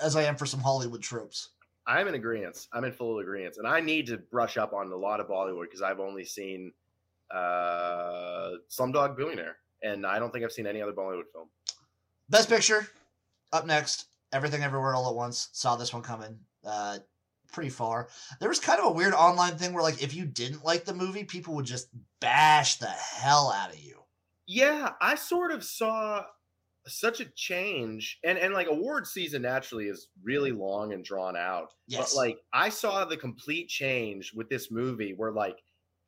as 0.00 0.16
I 0.16 0.22
am 0.22 0.36
for 0.36 0.46
some 0.46 0.60
Hollywood 0.60 1.02
tropes. 1.02 1.50
I'm 1.86 2.08
in 2.08 2.14
agreement. 2.14 2.66
I'm 2.72 2.84
in 2.84 2.92
full 2.92 3.18
agreement, 3.18 3.58
and 3.58 3.66
I 3.66 3.80
need 3.80 4.06
to 4.06 4.16
brush 4.16 4.56
up 4.56 4.72
on 4.72 4.90
a 4.90 4.96
lot 4.96 5.20
of 5.20 5.28
Bollywood 5.28 5.64
because 5.64 5.82
I've 5.82 6.00
only 6.00 6.24
seen 6.24 6.72
uh, 7.30 8.50
Slumdog 8.70 9.16
Billionaire, 9.16 9.56
and 9.82 10.06
I 10.06 10.18
don't 10.18 10.32
think 10.32 10.44
I've 10.44 10.52
seen 10.52 10.66
any 10.66 10.82
other 10.82 10.92
Bollywood 10.92 11.30
film. 11.32 11.48
Best 12.28 12.48
Picture, 12.48 12.88
up 13.52 13.66
next. 13.66 14.06
Everything 14.32 14.62
Everywhere 14.62 14.94
All 14.94 15.08
at 15.08 15.14
Once. 15.14 15.48
Saw 15.52 15.76
this 15.76 15.92
one 15.92 16.02
coming. 16.02 16.38
Uh, 16.64 16.98
pretty 17.52 17.70
far. 17.70 18.08
There 18.40 18.48
was 18.48 18.58
kind 18.58 18.80
of 18.80 18.86
a 18.86 18.92
weird 18.92 19.14
online 19.14 19.56
thing 19.56 19.72
where, 19.72 19.82
like, 19.82 20.02
if 20.02 20.14
you 20.14 20.24
didn't 20.26 20.64
like 20.64 20.84
the 20.84 20.94
movie, 20.94 21.24
people 21.24 21.54
would 21.54 21.64
just 21.64 21.88
bash 22.20 22.76
the 22.76 22.86
hell 22.86 23.52
out 23.54 23.72
of 23.72 23.78
you. 23.78 24.02
Yeah, 24.46 24.92
I 25.00 25.14
sort 25.14 25.52
of 25.52 25.64
saw 25.64 26.24
such 26.86 27.20
a 27.20 27.24
change, 27.34 28.18
and 28.24 28.38
and 28.38 28.54
like 28.54 28.68
award 28.68 29.06
season 29.06 29.42
naturally 29.42 29.86
is 29.86 30.08
really 30.22 30.52
long 30.52 30.92
and 30.92 31.04
drawn 31.04 31.36
out. 31.36 31.74
Yes. 31.88 32.12
But 32.12 32.18
like 32.18 32.38
I 32.52 32.68
saw 32.68 33.04
the 33.04 33.16
complete 33.16 33.68
change 33.68 34.32
with 34.32 34.48
this 34.48 34.70
movie 34.70 35.14
where 35.16 35.32
like 35.32 35.58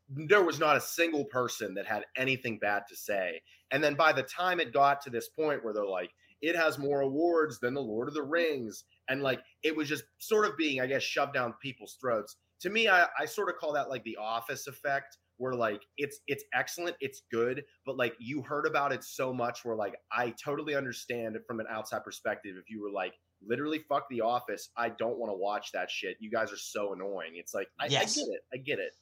there 0.08 0.42
was 0.42 0.58
not 0.58 0.76
a 0.76 0.80
single 0.80 1.24
person 1.24 1.74
that 1.74 1.86
had 1.86 2.04
anything 2.16 2.58
bad 2.58 2.84
to 2.88 2.96
say. 2.96 3.42
And 3.70 3.82
then 3.82 3.94
by 3.94 4.12
the 4.12 4.22
time 4.22 4.60
it 4.60 4.72
got 4.72 5.02
to 5.02 5.10
this 5.10 5.28
point 5.28 5.64
where 5.64 5.74
they're 5.74 5.84
like, 5.86 6.10
it 6.40 6.56
has 6.56 6.78
more 6.78 7.00
awards 7.00 7.58
than 7.58 7.74
the 7.74 7.82
Lord 7.82 8.08
of 8.08 8.14
the 8.14 8.22
Rings, 8.22 8.84
and 9.08 9.22
like 9.22 9.40
it 9.62 9.74
was 9.74 9.88
just 9.88 10.04
sort 10.18 10.46
of 10.46 10.56
being, 10.56 10.80
I 10.80 10.86
guess, 10.86 11.02
shoved 11.02 11.34
down 11.34 11.54
people's 11.60 11.96
throats. 12.00 12.36
To 12.60 12.70
me, 12.70 12.88
I, 12.88 13.06
I 13.18 13.24
sort 13.24 13.48
of 13.48 13.56
call 13.56 13.72
that 13.72 13.88
like 13.88 14.04
the 14.04 14.16
office 14.20 14.68
effect, 14.68 15.18
where 15.38 15.54
like 15.54 15.82
it's 15.96 16.20
it's 16.28 16.44
excellent, 16.54 16.96
it's 17.00 17.22
good, 17.32 17.64
but 17.84 17.96
like 17.96 18.14
you 18.20 18.42
heard 18.42 18.66
about 18.66 18.92
it 18.92 19.02
so 19.02 19.32
much 19.32 19.64
where 19.64 19.74
like 19.74 19.96
I 20.12 20.32
totally 20.42 20.76
understand 20.76 21.34
it 21.34 21.42
from 21.44 21.58
an 21.58 21.66
outside 21.68 22.04
perspective. 22.04 22.54
If 22.56 22.70
you 22.70 22.80
were 22.80 22.92
like, 22.92 23.14
literally 23.46 23.78
fuck 23.88 24.04
the 24.10 24.20
office 24.20 24.70
i 24.76 24.88
don't 24.88 25.16
want 25.16 25.30
to 25.30 25.36
watch 25.36 25.70
that 25.72 25.88
shit 25.88 26.16
you 26.18 26.28
guys 26.28 26.52
are 26.52 26.56
so 26.56 26.92
annoying 26.92 27.32
it's 27.34 27.54
like 27.54 27.68
I, 27.78 27.86
Yes. 27.86 28.18
I 28.18 28.20
get 28.20 28.28
it 28.30 28.40
i 28.52 28.56
get 28.56 28.78
it 28.80 28.92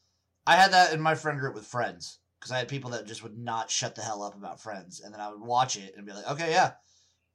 I 0.47 0.57
had 0.57 0.73
that 0.73 0.93
in 0.93 1.01
my 1.01 1.15
friend 1.15 1.39
group 1.39 1.55
with 1.55 1.67
friends 1.67 2.21
because 2.39 2.53
I 2.53 2.59
had 2.59 2.69
people 2.69 2.91
that 2.91 3.07
just 3.07 3.23
would 3.23 3.37
not 3.37 3.71
shut 3.71 3.95
the 3.95 4.03
hell 4.03 4.23
up 4.23 4.37
about 4.37 4.61
Friends, 4.61 5.01
and 5.01 5.13
then 5.13 5.21
I 5.21 5.31
would 5.31 5.41
watch 5.41 5.77
it 5.77 5.95
and 5.97 6.07
be 6.07 6.13
like, 6.13 6.31
okay, 6.31 6.51
yeah, 6.51 6.73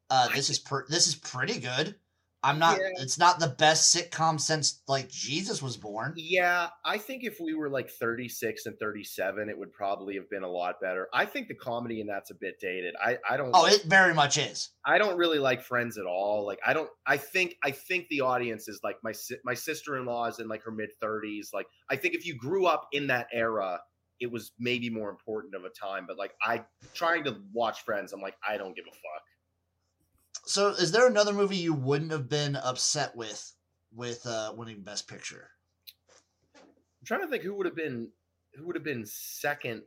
uh, 0.09 0.29
this 0.29 0.49
is 0.49 0.59
per- 0.59 0.87
this 0.87 1.07
is 1.07 1.15
pretty 1.15 1.59
good. 1.59 1.95
I'm 2.43 2.57
not. 2.57 2.77
Yeah. 2.79 2.89
It's 2.97 3.19
not 3.19 3.39
the 3.39 3.47
best 3.49 3.95
sitcom 3.95 4.39
since 4.39 4.81
like 4.87 5.09
Jesus 5.09 5.61
was 5.61 5.77
born. 5.77 6.13
yeah 6.15 6.69
i 6.83 6.97
think 6.97 7.23
if 7.23 7.37
we 7.39 7.53
were 7.53 7.69
like 7.69 7.89
36 7.89 8.65
and 8.65 8.77
37 8.79 9.49
it 9.49 9.57
would 9.57 9.71
probably 9.71 10.15
have 10.15 10.29
been 10.29 10.43
a 10.43 10.47
lot 10.49 10.75
better 10.81 11.07
i 11.13 11.25
think 11.25 11.47
the 11.47 11.53
comedy 11.55 12.01
in 12.01 12.07
that's 12.07 12.31
a 12.31 12.35
bit 12.35 12.59
dated 12.59 12.95
i 13.03 13.17
i 13.29 13.37
don't 13.37 13.51
Oh, 13.53 13.65
it 13.67 13.83
very 13.83 14.13
much 14.13 14.37
is. 14.37 14.69
i 14.85 14.97
don't 14.97 15.17
really 15.17 15.39
like 15.39 15.61
friends 15.61 15.97
at 15.97 16.05
all 16.05 16.45
like 16.45 16.59
i 16.65 16.73
don't 16.73 16.89
i 17.05 17.17
think 17.17 17.55
i 17.63 17.71
think 17.71 18.07
the 18.09 18.21
audience 18.21 18.67
is 18.67 18.79
like 18.83 18.97
my 19.03 19.13
my 19.45 19.53
sister-in-law 19.53 20.25
is 20.27 20.39
in 20.39 20.47
like 20.47 20.63
her 20.63 20.71
mid 20.71 20.89
30s 21.03 21.53
like 21.53 21.67
i 21.89 21.95
think 21.95 22.15
if 22.15 22.25
you 22.25 22.35
grew 22.35 22.65
up 22.65 22.87
in 22.91 23.07
that 23.07 23.27
era 23.31 23.79
it 24.19 24.31
was 24.31 24.51
maybe 24.59 24.89
more 24.89 25.09
important 25.09 25.55
of 25.55 25.63
a 25.65 25.69
time 25.69 26.05
but 26.07 26.17
like 26.17 26.33
i 26.43 26.63
trying 26.93 27.23
to 27.23 27.37
watch 27.53 27.83
friends 27.85 28.13
i'm 28.13 28.21
like 28.21 28.35
i 28.47 28.57
don't 28.57 28.75
give 28.75 28.85
a 28.85 28.91
fuck 28.95 29.23
So, 30.51 30.67
is 30.71 30.91
there 30.91 31.07
another 31.07 31.31
movie 31.31 31.55
you 31.55 31.73
wouldn't 31.73 32.11
have 32.11 32.27
been 32.27 32.57
upset 32.57 33.15
with 33.15 33.53
with 33.95 34.27
uh, 34.27 34.51
winning 34.53 34.81
Best 34.81 35.07
Picture? 35.07 35.47
I'm 36.53 37.05
trying 37.05 37.21
to 37.21 37.27
think 37.27 37.41
who 37.41 37.53
would 37.53 37.65
have 37.65 37.75
been 37.77 38.09
who 38.55 38.65
would 38.65 38.75
have 38.75 38.83
been 38.83 39.05
second 39.05 39.83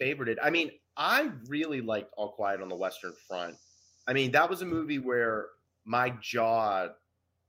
favorited. 0.00 0.36
I 0.42 0.48
mean, 0.48 0.70
I 0.96 1.32
really 1.48 1.82
liked 1.82 2.14
All 2.16 2.32
Quiet 2.32 2.62
on 2.62 2.70
the 2.70 2.76
Western 2.76 3.12
Front. 3.28 3.56
I 4.08 4.14
mean, 4.14 4.32
that 4.32 4.48
was 4.48 4.62
a 4.62 4.64
movie 4.64 5.00
where 5.00 5.48
my 5.84 6.14
jaw 6.22 6.86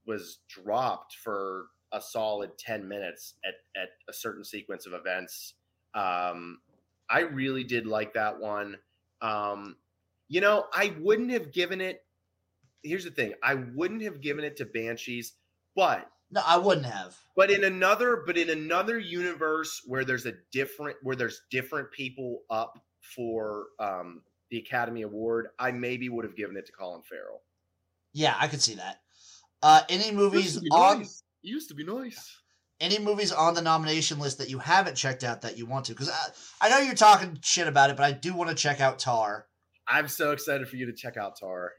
was 0.06 0.40
dropped 0.50 1.16
for 1.24 1.68
a 1.94 2.02
solid 2.02 2.58
10 2.58 2.86
minutes 2.86 3.36
at, 3.46 3.82
at 3.82 3.92
a 4.10 4.14
certain 4.14 4.44
sequence 4.44 4.88
of 4.88 4.92
events. 4.92 5.54
Um, 5.94 6.60
I 7.10 7.22
really 7.22 7.64
did 7.64 7.88
like 7.88 8.14
that 8.16 8.42
one. 8.42 8.76
Um, 9.22 9.78
you 10.28 10.42
know, 10.42 10.66
I 10.74 10.94
wouldn't 11.00 11.32
have 11.32 11.52
given 11.54 11.82
it. 11.82 12.02
Here's 12.84 13.04
the 13.06 13.12
thing 13.12 13.34
I 13.44 13.56
wouldn't 13.56 14.02
have 14.04 14.22
given 14.22 14.44
it 14.46 14.58
to 14.58 14.66
Banshees, 14.66 15.34
but 15.76 16.10
No, 16.32 16.42
I 16.46 16.58
wouldn't 16.58 16.86
have. 16.86 17.16
but 17.36 17.50
in 17.52 17.64
another 17.64 18.24
but 18.26 18.38
in 18.38 18.50
another 18.50 18.98
universe 19.00 19.82
where 19.86 20.06
there's 20.06 20.26
a 20.26 20.34
different 20.52 20.98
where 21.02 21.16
there's 21.16 21.42
different 21.52 21.92
people 21.92 22.42
up 22.50 22.80
for 23.16 23.68
um 23.80 24.22
the 24.52 24.58
academy 24.58 25.02
award 25.04 25.48
i 25.60 25.72
maybe 25.72 26.10
would 26.10 26.24
have 26.26 26.36
given 26.36 26.56
it 26.58 26.66
to 26.66 26.72
colin 26.72 27.02
farrell 27.04 27.42
Yeah, 28.14 28.36
I 28.40 28.48
could 28.48 28.62
see 28.62 28.76
that. 28.76 29.02
Uh, 29.62 29.82
any 29.90 30.12
movies 30.12 30.62
on 30.72 31.06
used 31.42 31.70
to 31.70 31.76
be 31.76 31.84
nice 31.84 32.36
any 32.80 33.00
movies 33.00 33.32
on 33.32 33.56
the 33.56 33.62
nomination 33.62 34.20
list 34.20 34.38
that 34.38 34.50
you 34.50 34.60
haven't 34.60 34.96
checked 34.96 35.24
out 35.24 35.42
that 35.42 35.58
you 35.58 35.66
want 35.66 35.86
to? 35.86 35.94
Because 35.94 36.10
I, 36.12 36.68
I 36.68 36.70
know 36.70 36.78
you're 36.80 36.94
talking 36.94 37.40
shit 37.42 37.68
about 37.68 37.90
it, 37.90 37.96
but 37.98 38.04
I 38.06 38.12
do 38.12 38.36
want 38.36 38.50
to 38.52 38.56
check 38.56 38.80
out 38.80 39.00
Tar. 39.00 39.48
I'm 39.88 40.08
so 40.08 40.32
excited 40.32 40.68
for 40.68 40.76
you 40.76 40.86
to 40.86 40.94
check 40.94 41.18
out 41.18 41.40
tar 41.40 41.74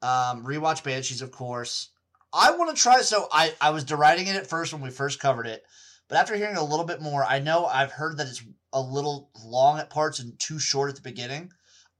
Um, 0.00 0.44
rewatch 0.44 0.84
Banshees, 0.84 1.22
of 1.22 1.32
course. 1.32 1.90
I 2.32 2.52
want 2.52 2.76
to 2.76 2.80
try. 2.80 3.00
So 3.00 3.26
I 3.32 3.54
I 3.60 3.70
was 3.70 3.84
deriding 3.84 4.26
it 4.28 4.36
at 4.36 4.46
first 4.46 4.72
when 4.72 4.82
we 4.82 4.90
first 4.90 5.18
covered 5.18 5.46
it, 5.46 5.64
But 6.08 6.18
after 6.18 6.36
hearing 6.36 6.56
a 6.56 6.64
little 6.64 6.84
bit 6.84 7.00
more, 7.00 7.24
I 7.24 7.38
know 7.38 7.66
I've 7.66 7.92
heard 7.92 8.18
that 8.18 8.28
it's 8.28 8.42
a 8.72 8.80
little 8.80 9.30
long 9.44 9.78
at 9.78 9.90
parts 9.90 10.20
and 10.20 10.38
too 10.38 10.58
short 10.58 10.88
at 10.90 10.96
the 10.96 11.02
beginning. 11.02 11.50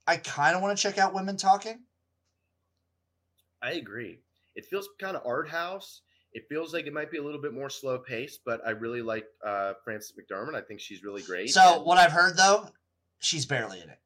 I 0.06 0.16
kind 0.16 0.54
of 0.54 0.62
want 0.62 0.76
to 0.76 0.82
check 0.82 0.96
out 0.98 1.14
Women 1.14 1.36
Talking. 1.36 1.80
I 3.62 3.72
agree. 3.72 4.20
It 4.54 4.66
feels 4.66 4.88
kind 5.00 5.16
of 5.16 5.22
art 5.26 5.48
house. 5.48 6.02
It 6.32 6.44
feels 6.48 6.72
like 6.72 6.86
it 6.86 6.92
might 6.92 7.10
be 7.10 7.18
a 7.18 7.22
little 7.22 7.40
bit 7.40 7.52
more 7.54 7.70
slow 7.70 7.98
paced, 7.98 8.40
but 8.44 8.60
I 8.66 8.70
really 8.70 9.02
like 9.02 9.24
uh, 9.44 9.72
Frances 9.82 10.12
McDormand. 10.16 10.54
I 10.54 10.60
think 10.60 10.80
she's 10.80 11.02
really 11.02 11.22
great. 11.22 11.50
So 11.50 11.76
and, 11.76 11.84
what 11.84 11.98
I've 11.98 12.12
heard 12.12 12.36
though, 12.36 12.68
she's 13.18 13.46
barely 13.46 13.80
in 13.80 13.88
it. 13.88 13.98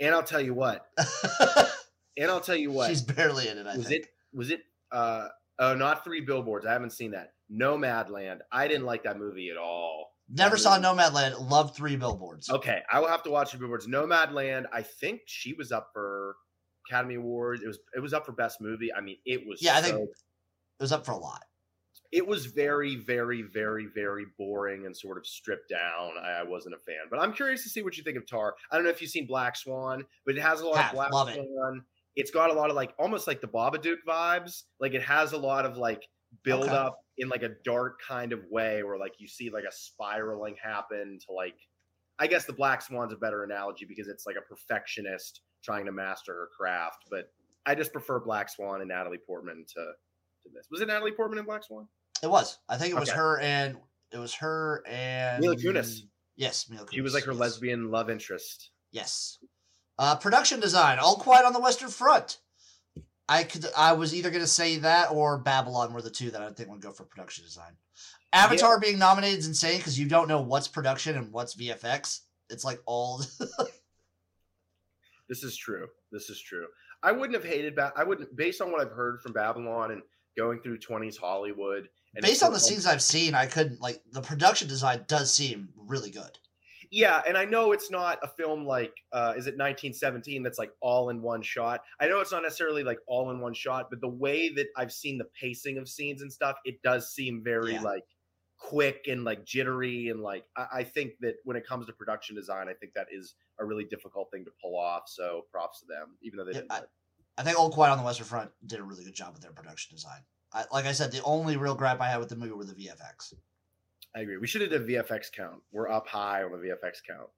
And 0.00 0.14
I'll 0.14 0.22
tell 0.22 0.40
you 0.40 0.54
what. 0.54 0.86
And 2.18 2.30
I'll 2.30 2.40
tell 2.40 2.56
you 2.56 2.70
what. 2.70 2.88
she's 2.90 3.00
barely 3.00 3.48
in 3.48 3.56
it. 3.56 3.66
I 3.66 3.76
was 3.76 3.86
think. 3.86 4.02
it 4.04 4.08
was 4.36 4.50
it 4.50 4.60
uh 4.92 5.28
oh 5.58 5.74
not 5.74 6.04
three 6.04 6.20
billboards. 6.20 6.66
I 6.66 6.72
haven't 6.72 6.90
seen 6.90 7.12
that. 7.12 7.32
Nomadland. 7.50 8.40
I 8.52 8.68
didn't 8.68 8.84
like 8.84 9.04
that 9.04 9.18
movie 9.18 9.48
at 9.50 9.56
all. 9.56 10.08
Never 10.28 10.56
saw 10.58 10.78
Nomadland. 10.78 11.48
Loved 11.50 11.74
Three 11.74 11.96
Billboards. 11.96 12.50
Okay, 12.50 12.80
I 12.92 13.00
will 13.00 13.08
have 13.08 13.22
to 13.22 13.30
watch 13.30 13.52
the 13.52 13.58
billboards. 13.58 13.86
Nomadland. 13.88 14.66
I 14.72 14.82
think 14.82 15.22
she 15.26 15.54
was 15.54 15.72
up 15.72 15.90
for 15.94 16.36
Academy 16.88 17.14
Awards. 17.14 17.62
It 17.62 17.68
was 17.68 17.78
it 17.96 18.00
was 18.00 18.12
up 18.12 18.26
for 18.26 18.32
best 18.32 18.60
movie. 18.60 18.92
I 18.92 19.00
mean, 19.00 19.16
it 19.24 19.46
was 19.46 19.62
Yeah, 19.62 19.76
I 19.76 19.80
think- 19.80 19.96
It 20.00 20.82
was 20.82 20.92
up 20.92 21.06
for 21.06 21.12
a 21.12 21.16
lot. 21.16 21.42
It 22.12 22.26
was 22.26 22.46
very, 22.46 22.96
very, 22.96 23.42
very, 23.42 23.86
very 23.94 24.26
boring 24.36 24.86
and 24.86 24.96
sort 24.96 25.16
of 25.16 25.26
stripped 25.26 25.68
down. 25.68 26.12
I, 26.20 26.40
I 26.40 26.42
wasn't 26.42 26.74
a 26.74 26.78
fan, 26.78 27.06
but 27.08 27.20
I'm 27.20 27.32
curious 27.32 27.62
to 27.62 27.68
see 27.68 27.82
what 27.82 27.96
you 27.96 28.02
think 28.02 28.16
of 28.16 28.26
Tar. 28.26 28.54
I 28.70 28.76
don't 28.76 28.84
know 28.84 28.90
if 28.90 29.00
you've 29.00 29.10
seen 29.10 29.26
Black 29.26 29.56
Swan, 29.56 30.04
but 30.26 30.36
it 30.36 30.40
has 30.42 30.60
a 30.60 30.66
lot 30.66 30.86
of 30.86 30.92
Black 30.92 31.12
love 31.12 31.28
it. 31.28 31.34
Swan. 31.36 31.84
It's 32.16 32.32
got 32.32 32.50
a 32.50 32.52
lot 32.52 32.70
of 32.70 32.76
like 32.76 32.92
almost 32.98 33.26
like 33.28 33.40
the 33.40 33.46
Babadook 33.46 33.98
vibes. 34.06 34.64
Like 34.80 34.94
it 34.94 35.02
has 35.02 35.32
a 35.32 35.38
lot 35.38 35.64
of 35.64 35.76
like 35.76 36.08
build 36.42 36.64
Okay. 36.64 36.72
up 36.74 36.98
in 37.18 37.28
like 37.28 37.42
a 37.44 37.50
dark 37.64 38.00
kind 38.06 38.32
of 38.32 38.40
way, 38.50 38.82
where 38.82 38.98
like 38.98 39.14
you 39.18 39.28
see 39.28 39.48
like 39.50 39.64
a 39.64 39.72
spiraling 39.72 40.56
happen 40.62 41.18
to 41.26 41.32
like. 41.32 41.56
I 42.18 42.26
guess 42.26 42.44
the 42.44 42.52
Black 42.52 42.82
Swan's 42.82 43.14
a 43.14 43.16
better 43.16 43.44
analogy 43.44 43.86
because 43.86 44.06
it's 44.06 44.26
like 44.26 44.36
a 44.36 44.42
perfectionist 44.42 45.40
trying 45.64 45.86
to 45.86 45.92
master 45.92 46.34
her 46.34 46.48
craft. 46.54 47.04
But 47.10 47.32
I 47.64 47.74
just 47.74 47.92
prefer 47.92 48.20
Black 48.20 48.50
Swan 48.50 48.80
and 48.80 48.88
Natalie 48.88 49.16
Portman 49.26 49.64
to 49.68 49.80
to 50.42 50.48
this. 50.52 50.66
Was 50.70 50.80
it 50.82 50.88
Natalie 50.88 51.12
Portman 51.12 51.38
in 51.38 51.44
Black 51.46 51.64
Swan? 51.64 51.86
It 52.22 52.30
was. 52.30 52.58
I 52.68 52.76
think 52.76 52.92
it 52.92 52.98
was 53.00 53.08
Okay. 53.08 53.18
her 53.18 53.38
and 53.40 53.76
it 54.12 54.18
was 54.18 54.34
her 54.34 54.82
and 54.86 55.40
Mila 55.40 55.56
Kunis. 55.56 56.00
Yes, 56.36 56.68
Mila 56.68 56.84
Kunis. 56.84 56.94
She 56.94 57.00
was 57.00 57.14
like 57.14 57.24
her 57.24 57.32
yes. 57.32 57.40
lesbian 57.40 57.90
love 57.90 58.10
interest. 58.10 58.70
Yes. 58.92 59.38
Uh, 59.98 60.16
production 60.16 60.60
design, 60.60 60.98
All 60.98 61.16
Quiet 61.16 61.44
on 61.44 61.52
the 61.52 61.60
Western 61.60 61.90
Front. 61.90 62.38
I 63.28 63.44
could, 63.44 63.66
I 63.76 63.92
was 63.92 64.14
either 64.14 64.30
going 64.30 64.42
to 64.42 64.48
say 64.48 64.78
that 64.78 65.12
or 65.12 65.38
Babylon 65.38 65.92
were 65.92 66.02
the 66.02 66.10
two 66.10 66.30
that 66.32 66.42
I 66.42 66.50
think 66.50 66.68
would 66.70 66.80
go 66.80 66.90
for 66.90 67.04
production 67.04 67.44
design. 67.44 67.76
Avatar 68.32 68.80
being 68.80 68.98
nominated 68.98 69.38
is 69.38 69.46
insane 69.46 69.78
because 69.78 69.98
you 69.98 70.08
don't 70.08 70.26
know 70.28 70.40
what's 70.40 70.66
production 70.66 71.16
and 71.16 71.32
what's 71.32 71.54
VFX. 71.54 72.20
It's 72.48 72.64
like 72.64 72.80
all. 72.86 73.22
This 75.28 75.44
is 75.44 75.56
true. 75.56 75.86
This 76.10 76.28
is 76.28 76.40
true. 76.40 76.66
I 77.04 77.12
wouldn't 77.12 77.40
have 77.40 77.44
hated 77.48 77.76
ba- 77.76 77.92
I 77.96 78.02
wouldn't 78.02 78.34
based 78.34 78.60
on 78.60 78.72
what 78.72 78.80
I've 78.80 78.90
heard 78.90 79.20
from 79.22 79.32
Babylon 79.32 79.92
and 79.92 80.02
going 80.36 80.60
through 80.60 80.78
20s 80.78 81.16
Hollywood 81.18 81.88
and 82.14 82.22
Based 82.24 82.42
on 82.42 82.50
the 82.50 82.56
it's 82.56 82.64
sort 82.66 82.76
of- 82.76 82.82
scenes 82.82 82.86
I've 82.86 83.02
seen, 83.02 83.34
I 83.34 83.46
couldn't 83.46 83.80
like 83.80 84.02
the 84.10 84.20
production 84.22 84.66
design 84.68 85.04
does 85.06 85.32
seem 85.32 85.68
really 85.76 86.10
good. 86.10 86.38
Yeah, 86.92 87.22
and 87.24 87.38
I 87.38 87.44
know 87.44 87.70
it's 87.70 87.88
not 87.88 88.18
a 88.24 88.26
film 88.26 88.64
like 88.66 88.92
uh 89.12 89.34
is 89.36 89.46
it 89.46 89.54
1917 89.56 90.42
that's 90.42 90.58
like 90.58 90.72
all 90.80 91.10
in 91.10 91.22
one 91.22 91.40
shot. 91.42 91.82
I 92.00 92.08
know 92.08 92.18
it's 92.20 92.32
not 92.32 92.42
necessarily 92.42 92.82
like 92.82 92.98
all 93.06 93.30
in 93.30 93.38
one 93.40 93.54
shot, 93.54 93.86
but 93.90 94.00
the 94.00 94.08
way 94.08 94.48
that 94.54 94.66
I've 94.76 94.92
seen 94.92 95.16
the 95.18 95.28
pacing 95.40 95.78
of 95.78 95.88
scenes 95.88 96.20
and 96.22 96.32
stuff, 96.32 96.56
it 96.64 96.82
does 96.82 97.12
seem 97.14 97.42
very 97.44 97.74
Yeah. 97.74 97.82
like 97.82 98.02
quick 98.58 99.06
and 99.08 99.24
like 99.24 99.44
jittery 99.44 100.08
and 100.08 100.20
like 100.20 100.44
I, 100.56 100.66
I 100.78 100.84
think 100.84 101.12
that 101.20 101.36
when 101.44 101.56
it 101.56 101.64
comes 101.66 101.86
to 101.86 101.92
production 101.92 102.34
design, 102.34 102.68
I 102.68 102.74
think 102.74 102.92
that 102.94 103.06
is 103.12 103.34
a 103.60 103.64
really 103.64 103.84
difficult 103.84 104.28
thing 104.32 104.44
to 104.44 104.50
pull 104.60 104.76
off. 104.76 105.04
So 105.06 105.46
props 105.52 105.80
to 105.80 105.86
them, 105.86 106.16
even 106.22 106.38
though 106.38 106.44
they 106.44 106.52
Yeah, 106.52 106.62
didn't. 106.62 106.72
I-. 106.72 106.82
I 107.40 107.42
think 107.42 107.58
All 107.58 107.70
Quiet 107.70 107.92
on 107.92 107.96
the 107.96 108.04
Western 108.04 108.26
Front 108.26 108.50
did 108.66 108.80
a 108.80 108.82
really 108.82 109.02
good 109.02 109.14
job 109.14 109.32
with 109.32 109.40
their 109.40 109.50
production 109.50 109.96
design. 109.96 110.20
I, 110.52 110.64
like 110.70 110.84
I 110.84 110.92
said, 110.92 111.10
the 111.10 111.22
only 111.22 111.56
real 111.56 111.74
gripe 111.74 111.98
I 111.98 112.10
had 112.10 112.18
with 112.18 112.28
the 112.28 112.36
movie 112.36 112.52
were 112.52 112.66
the 112.66 112.74
VFX. 112.74 113.32
I 114.14 114.20
agree. 114.20 114.36
We 114.36 114.46
should 114.46 114.60
have 114.60 114.70
done 114.70 114.86
VFX 114.86 115.32
count. 115.32 115.62
We're 115.72 115.88
up 115.88 116.06
high 116.06 116.42
on 116.42 116.52
the 116.52 116.58
VFX 116.58 116.98
count. 117.08 117.30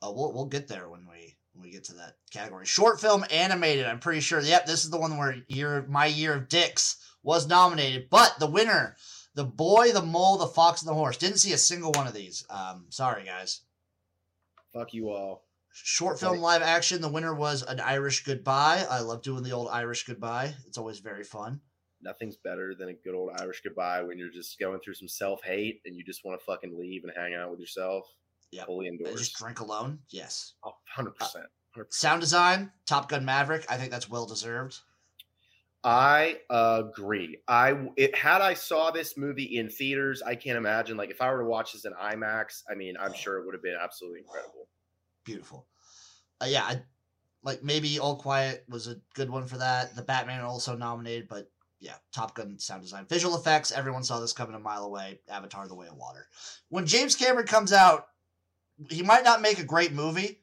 Oh, 0.00 0.12
we'll 0.12 0.32
we'll 0.32 0.46
get 0.46 0.66
there 0.66 0.88
when 0.88 1.06
we 1.06 1.36
when 1.52 1.64
we 1.64 1.72
get 1.72 1.84
to 1.84 1.94
that 1.94 2.16
category. 2.30 2.64
Short 2.64 3.02
film 3.02 3.22
animated. 3.30 3.84
I'm 3.84 3.98
pretty 3.98 4.20
sure. 4.20 4.40
Yep, 4.40 4.64
this 4.64 4.84
is 4.84 4.90
the 4.90 4.98
one 4.98 5.18
where 5.18 5.36
year 5.48 5.84
my 5.90 6.06
year 6.06 6.32
of 6.32 6.48
dicks 6.48 6.96
was 7.22 7.46
nominated, 7.46 8.08
but 8.08 8.36
the 8.38 8.46
winner, 8.46 8.96
the 9.34 9.44
boy, 9.44 9.92
the 9.92 10.00
mole, 10.00 10.38
the 10.38 10.46
fox, 10.46 10.80
and 10.80 10.88
the 10.88 10.94
horse. 10.94 11.18
Didn't 11.18 11.36
see 11.38 11.52
a 11.52 11.58
single 11.58 11.92
one 11.92 12.06
of 12.06 12.14
these. 12.14 12.46
Um, 12.48 12.86
sorry 12.88 13.24
guys. 13.24 13.60
Fuck 14.72 14.94
you 14.94 15.10
all. 15.10 15.44
Short 15.72 16.18
film 16.18 16.40
live 16.40 16.62
action. 16.62 17.00
The 17.00 17.08
winner 17.08 17.34
was 17.34 17.62
an 17.62 17.80
Irish 17.80 18.24
Goodbye. 18.24 18.86
I 18.90 19.00
love 19.00 19.22
doing 19.22 19.42
the 19.42 19.52
old 19.52 19.68
Irish 19.68 20.04
Goodbye. 20.04 20.54
It's 20.66 20.78
always 20.78 20.98
very 20.98 21.24
fun. 21.24 21.60
Nothing's 22.02 22.36
better 22.36 22.74
than 22.74 22.88
a 22.88 22.94
good 22.94 23.14
old 23.14 23.30
Irish 23.40 23.60
goodbye 23.62 24.02
when 24.02 24.18
you're 24.18 24.30
just 24.30 24.58
going 24.58 24.80
through 24.80 24.94
some 24.94 25.08
self 25.08 25.42
hate 25.44 25.82
and 25.84 25.94
you 25.94 26.02
just 26.02 26.24
want 26.24 26.40
to 26.40 26.44
fucking 26.44 26.78
leave 26.78 27.04
and 27.04 27.12
hang 27.14 27.34
out 27.34 27.50
with 27.50 27.60
yourself. 27.60 28.06
Yeah. 28.50 28.64
Fully 28.64 28.88
indoors. 28.88 29.18
Just 29.18 29.36
drink 29.36 29.60
alone. 29.60 29.98
Yes. 30.08 30.54
Oh, 30.64 30.72
100%. 30.96 31.12
100%. 31.76 31.92
Sound 31.92 32.20
design. 32.20 32.72
Top 32.86 33.08
Gun 33.08 33.24
Maverick. 33.24 33.66
I 33.68 33.76
think 33.76 33.90
that's 33.90 34.08
well 34.08 34.26
deserved. 34.26 34.78
I 35.82 36.38
agree. 36.50 37.38
I 37.48 37.88
it, 37.96 38.14
had 38.14 38.42
I 38.42 38.54
saw 38.54 38.90
this 38.90 39.16
movie 39.16 39.56
in 39.56 39.70
theaters, 39.70 40.20
I 40.20 40.34
can't 40.34 40.58
imagine 40.58 40.96
like 40.96 41.10
if 41.10 41.22
I 41.22 41.32
were 41.32 41.38
to 41.38 41.46
watch 41.46 41.72
this 41.72 41.86
in 41.86 41.92
IMAX, 41.92 42.64
I 42.70 42.74
mean, 42.74 42.96
I'm 43.00 43.12
oh. 43.12 43.14
sure 43.14 43.38
it 43.38 43.46
would 43.46 43.54
have 43.54 43.62
been 43.62 43.78
absolutely 43.80 44.20
incredible. 44.20 44.68
Beautiful. 45.30 45.66
Uh, 46.40 46.46
yeah, 46.48 46.64
I, 46.64 46.82
like 47.42 47.62
maybe 47.62 47.98
All 47.98 48.16
Quiet 48.16 48.64
was 48.68 48.88
a 48.88 48.96
good 49.14 49.30
one 49.30 49.46
for 49.46 49.58
that. 49.58 49.94
The 49.94 50.02
Batman 50.02 50.40
also 50.40 50.76
nominated, 50.76 51.28
but 51.28 51.50
yeah, 51.78 51.94
Top 52.12 52.34
Gun 52.34 52.58
sound 52.58 52.82
design, 52.82 53.06
visual 53.08 53.36
effects. 53.36 53.72
Everyone 53.72 54.02
saw 54.02 54.20
this 54.20 54.32
coming 54.32 54.54
a 54.54 54.58
mile 54.58 54.84
away. 54.84 55.20
Avatar: 55.28 55.68
The 55.68 55.74
Way 55.74 55.86
of 55.86 55.96
Water. 55.96 56.26
When 56.68 56.86
James 56.86 57.14
Cameron 57.14 57.46
comes 57.46 57.72
out, 57.72 58.08
he 58.88 59.02
might 59.02 59.24
not 59.24 59.40
make 59.40 59.58
a 59.58 59.64
great 59.64 59.92
movie, 59.92 60.40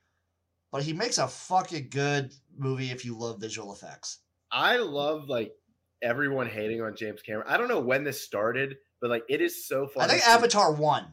but 0.71 0.84
he 0.84 0.93
makes 0.93 1.17
a 1.17 1.28
fucking 1.28 1.89
good 1.89 2.34
movie 2.58 2.91
if 2.91 3.06
you 3.06 3.17
love 3.17 3.39
visual 3.39 3.73
effects. 3.73 4.19
I 4.52 4.78
love 4.78 5.28
like 5.28 5.54
everyone 6.02 6.47
hating 6.47 6.82
on 6.82 6.95
James 6.95 7.21
Cameron. 7.21 7.47
I 7.50 7.58
don't 7.58 7.67
know 7.67 7.82
when 7.82 8.04
this 8.04 8.21
started, 8.21 8.78
but 9.02 9.10
like 9.10 9.23
it 9.28 9.41
is 9.41 9.67
so 9.67 9.88
fun. 9.88 10.06
I 10.06 10.08
think 10.08 10.28
Avatar 10.28 10.71
won 10.71 11.06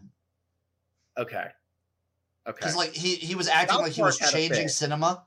Okay. 1.16 1.46
Okay. 2.46 2.56
because 2.58 2.76
like 2.76 2.92
he 2.92 3.14
he 3.14 3.34
was 3.34 3.48
acting 3.48 3.76
South 3.76 3.82
like 3.82 3.92
he 3.92 4.02
was 4.02 4.18
Park 4.18 4.32
changing 4.32 4.68
cinema. 4.68 5.24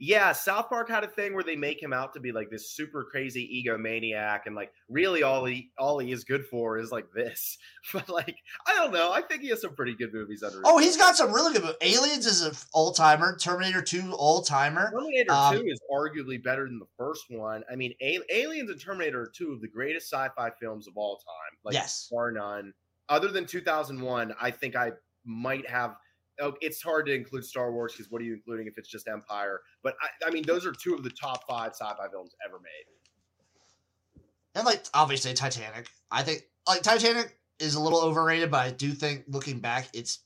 Yeah, 0.00 0.30
South 0.30 0.68
Park 0.68 0.88
had 0.88 1.02
a 1.02 1.08
thing 1.08 1.34
where 1.34 1.42
they 1.42 1.56
make 1.56 1.82
him 1.82 1.92
out 1.92 2.14
to 2.14 2.20
be 2.20 2.30
like 2.30 2.50
this 2.50 2.70
super 2.70 3.02
crazy 3.02 3.64
egomaniac, 3.66 4.42
and 4.46 4.54
like 4.54 4.72
really 4.88 5.24
all 5.24 5.44
he 5.44 5.72
all 5.76 5.98
he 5.98 6.12
is 6.12 6.22
good 6.22 6.46
for 6.46 6.78
is 6.78 6.92
like 6.92 7.10
this. 7.12 7.58
But 7.92 8.08
like 8.08 8.36
I 8.66 8.74
don't 8.74 8.92
know, 8.92 9.12
I 9.12 9.22
think 9.22 9.40
he 9.42 9.48
has 9.48 9.62
some 9.62 9.74
pretty 9.74 9.94
good 9.94 10.12
movies 10.12 10.42
under. 10.42 10.60
Oh, 10.64 10.78
he's 10.78 10.96
got 10.96 11.16
some 11.16 11.32
really 11.32 11.52
good. 11.52 11.62
movies. 11.62 11.76
Aliens 11.80 12.26
is 12.26 12.42
an 12.42 12.52
all 12.72 12.92
timer. 12.92 13.36
Terminator 13.36 13.82
Two 13.82 14.12
all 14.12 14.42
timer. 14.42 14.90
Terminator 14.92 15.32
um, 15.32 15.56
Two 15.56 15.64
is 15.66 15.80
arguably 15.92 16.42
better 16.42 16.66
than 16.66 16.78
the 16.78 16.86
first 16.96 17.24
one. 17.30 17.64
I 17.70 17.74
mean, 17.74 17.94
A- 18.00 18.20
Aliens 18.30 18.70
and 18.70 18.80
Terminator 18.80 19.22
are 19.22 19.32
two 19.34 19.52
of 19.52 19.60
the 19.60 19.68
greatest 19.68 20.12
sci-fi 20.12 20.50
films 20.60 20.86
of 20.86 20.96
all 20.96 21.16
time, 21.16 21.58
like 21.64 21.74
yes. 21.74 22.08
bar 22.12 22.30
none. 22.30 22.72
Other 23.08 23.28
than 23.28 23.46
2001, 23.46 24.34
I 24.40 24.50
think 24.50 24.76
I 24.76 24.92
might 25.24 25.68
have. 25.68 25.96
Oh, 26.40 26.54
it's 26.60 26.82
hard 26.82 27.06
to 27.06 27.14
include 27.14 27.44
Star 27.44 27.72
Wars 27.72 27.92
because 27.92 28.10
what 28.10 28.22
are 28.22 28.24
you 28.24 28.34
including 28.34 28.66
if 28.66 28.78
it's 28.78 28.88
just 28.88 29.08
Empire? 29.08 29.60
But 29.82 29.94
I, 30.00 30.28
I 30.28 30.30
mean, 30.30 30.44
those 30.44 30.66
are 30.66 30.72
two 30.72 30.94
of 30.94 31.02
the 31.02 31.10
top 31.10 31.46
five 31.48 31.72
sci-fi 31.72 32.08
films 32.10 32.34
ever 32.46 32.58
made. 32.60 34.22
And 34.54 34.64
like 34.64 34.84
obviously 34.94 35.34
Titanic. 35.34 35.88
I 36.10 36.22
think 36.22 36.42
like 36.66 36.82
Titanic 36.82 37.38
is 37.58 37.74
a 37.74 37.80
little 37.80 38.00
overrated, 38.00 38.50
but 38.50 38.58
I 38.58 38.70
do 38.70 38.92
think 38.92 39.24
looking 39.28 39.60
back, 39.60 39.88
it's 39.92 40.20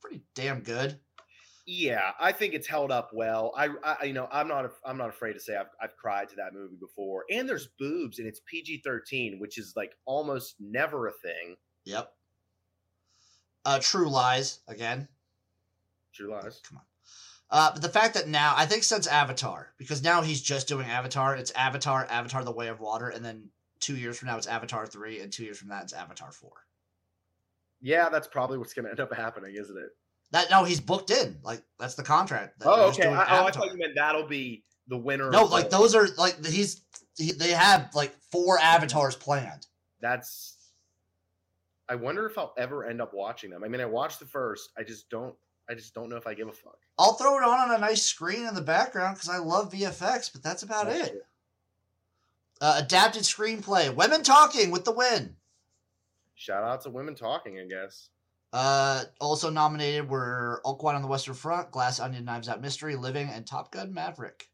pretty 0.00 0.22
damn 0.34 0.60
good. 0.60 0.98
Yeah, 1.64 2.10
I 2.18 2.32
think 2.32 2.54
it's 2.54 2.66
held 2.66 2.90
up 2.90 3.10
well. 3.12 3.52
I, 3.56 3.68
I 3.84 4.04
you 4.04 4.12
know, 4.12 4.28
I'm 4.32 4.48
not, 4.48 4.68
I'm 4.84 4.98
not 4.98 5.10
afraid 5.10 5.34
to 5.34 5.40
say 5.40 5.56
I've, 5.56 5.68
I've 5.80 5.96
cried 5.96 6.28
to 6.30 6.36
that 6.36 6.54
movie 6.54 6.76
before. 6.76 7.24
And 7.30 7.48
there's 7.48 7.68
boobs, 7.78 8.18
and 8.18 8.26
it's 8.26 8.40
PG-13, 8.46 9.38
which 9.38 9.58
is 9.58 9.74
like 9.76 9.92
almost 10.04 10.56
never 10.58 11.06
a 11.06 11.12
thing. 11.12 11.56
Yep. 11.84 12.12
Uh, 13.64 13.78
True 13.80 14.08
Lies 14.08 14.58
again. 14.66 15.06
True 16.14 16.30
lies. 16.30 16.60
Come 16.68 16.78
on. 16.78 16.84
Uh, 17.50 17.70
but 17.72 17.82
the 17.82 17.88
fact 17.88 18.14
that 18.14 18.28
now 18.28 18.54
I 18.56 18.64
think 18.66 18.82
since 18.82 19.06
Avatar, 19.06 19.74
because 19.76 20.02
now 20.02 20.22
he's 20.22 20.40
just 20.40 20.68
doing 20.68 20.86
Avatar. 20.86 21.36
It's 21.36 21.50
Avatar, 21.52 22.06
Avatar: 22.08 22.44
The 22.44 22.52
Way 22.52 22.68
of 22.68 22.80
Water, 22.80 23.10
and 23.10 23.24
then 23.24 23.50
two 23.80 23.96
years 23.96 24.18
from 24.18 24.28
now 24.28 24.38
it's 24.38 24.46
Avatar 24.46 24.86
three, 24.86 25.20
and 25.20 25.30
two 25.30 25.44
years 25.44 25.58
from 25.58 25.68
that 25.68 25.82
it's 25.82 25.92
Avatar 25.92 26.32
four. 26.32 26.52
Yeah, 27.82 28.08
that's 28.08 28.28
probably 28.28 28.56
what's 28.58 28.72
going 28.72 28.84
to 28.84 28.90
end 28.90 29.00
up 29.00 29.12
happening, 29.12 29.54
isn't 29.56 29.76
it? 29.76 29.90
That 30.30 30.50
no, 30.50 30.64
he's 30.64 30.80
booked 30.80 31.10
in. 31.10 31.38
Like 31.42 31.62
that's 31.78 31.94
the 31.94 32.02
contract. 32.02 32.58
that 32.60 32.68
Oh, 32.68 32.88
okay. 32.88 33.08
I, 33.08 33.40
oh, 33.40 33.46
I 33.46 33.50
thought 33.50 33.70
you 33.70 33.78
meant 33.78 33.92
that'll 33.96 34.26
be 34.26 34.64
the 34.88 34.96
winner. 34.96 35.30
No, 35.30 35.44
like 35.44 35.68
the- 35.68 35.78
those 35.78 35.94
are 35.94 36.08
like 36.16 36.44
he's 36.46 36.80
he, 37.18 37.32
they 37.32 37.50
have 37.50 37.90
like 37.94 38.14
four 38.30 38.58
avatars 38.58 39.14
planned. 39.14 39.66
That's. 40.00 40.56
I 41.88 41.96
wonder 41.96 42.26
if 42.26 42.38
I'll 42.38 42.54
ever 42.56 42.86
end 42.86 43.02
up 43.02 43.12
watching 43.12 43.50
them. 43.50 43.62
I 43.62 43.68
mean, 43.68 43.82
I 43.82 43.84
watched 43.84 44.20
the 44.20 44.26
first. 44.26 44.70
I 44.78 44.82
just 44.82 45.10
don't. 45.10 45.34
I 45.68 45.74
just 45.74 45.94
don't 45.94 46.08
know 46.08 46.16
if 46.16 46.26
I 46.26 46.34
give 46.34 46.48
a 46.48 46.52
fuck. 46.52 46.78
I'll 46.98 47.14
throw 47.14 47.38
it 47.38 47.44
on 47.44 47.70
on 47.70 47.74
a 47.74 47.78
nice 47.78 48.02
screen 48.02 48.46
in 48.46 48.54
the 48.54 48.60
background 48.60 49.16
because 49.16 49.28
I 49.28 49.38
love 49.38 49.72
VFX, 49.72 50.32
but 50.32 50.42
that's 50.42 50.62
about 50.62 50.86
That's 50.86 51.08
it. 51.08 51.26
Uh, 52.60 52.76
adapted 52.78 53.22
screenplay, 53.22 53.94
Women 53.94 54.22
Talking 54.22 54.70
with 54.70 54.84
the 54.84 54.92
win. 54.92 55.36
Shout 56.34 56.64
out 56.64 56.82
to 56.82 56.90
women 56.90 57.14
talking, 57.14 57.58
I 57.58 57.64
guess. 57.66 58.08
Uh, 58.52 59.04
also 59.20 59.48
nominated 59.48 60.08
were 60.08 60.60
All 60.64 60.76
Quiet 60.76 60.96
on 60.96 61.02
the 61.02 61.08
Western 61.08 61.34
Front, 61.34 61.70
Glass 61.70 62.00
Onion, 62.00 62.24
Knives 62.24 62.48
Out 62.48 62.60
Mystery, 62.60 62.96
Living, 62.96 63.28
and 63.28 63.46
Top 63.46 63.72
Gun 63.72 63.94
Maverick. 63.94 64.48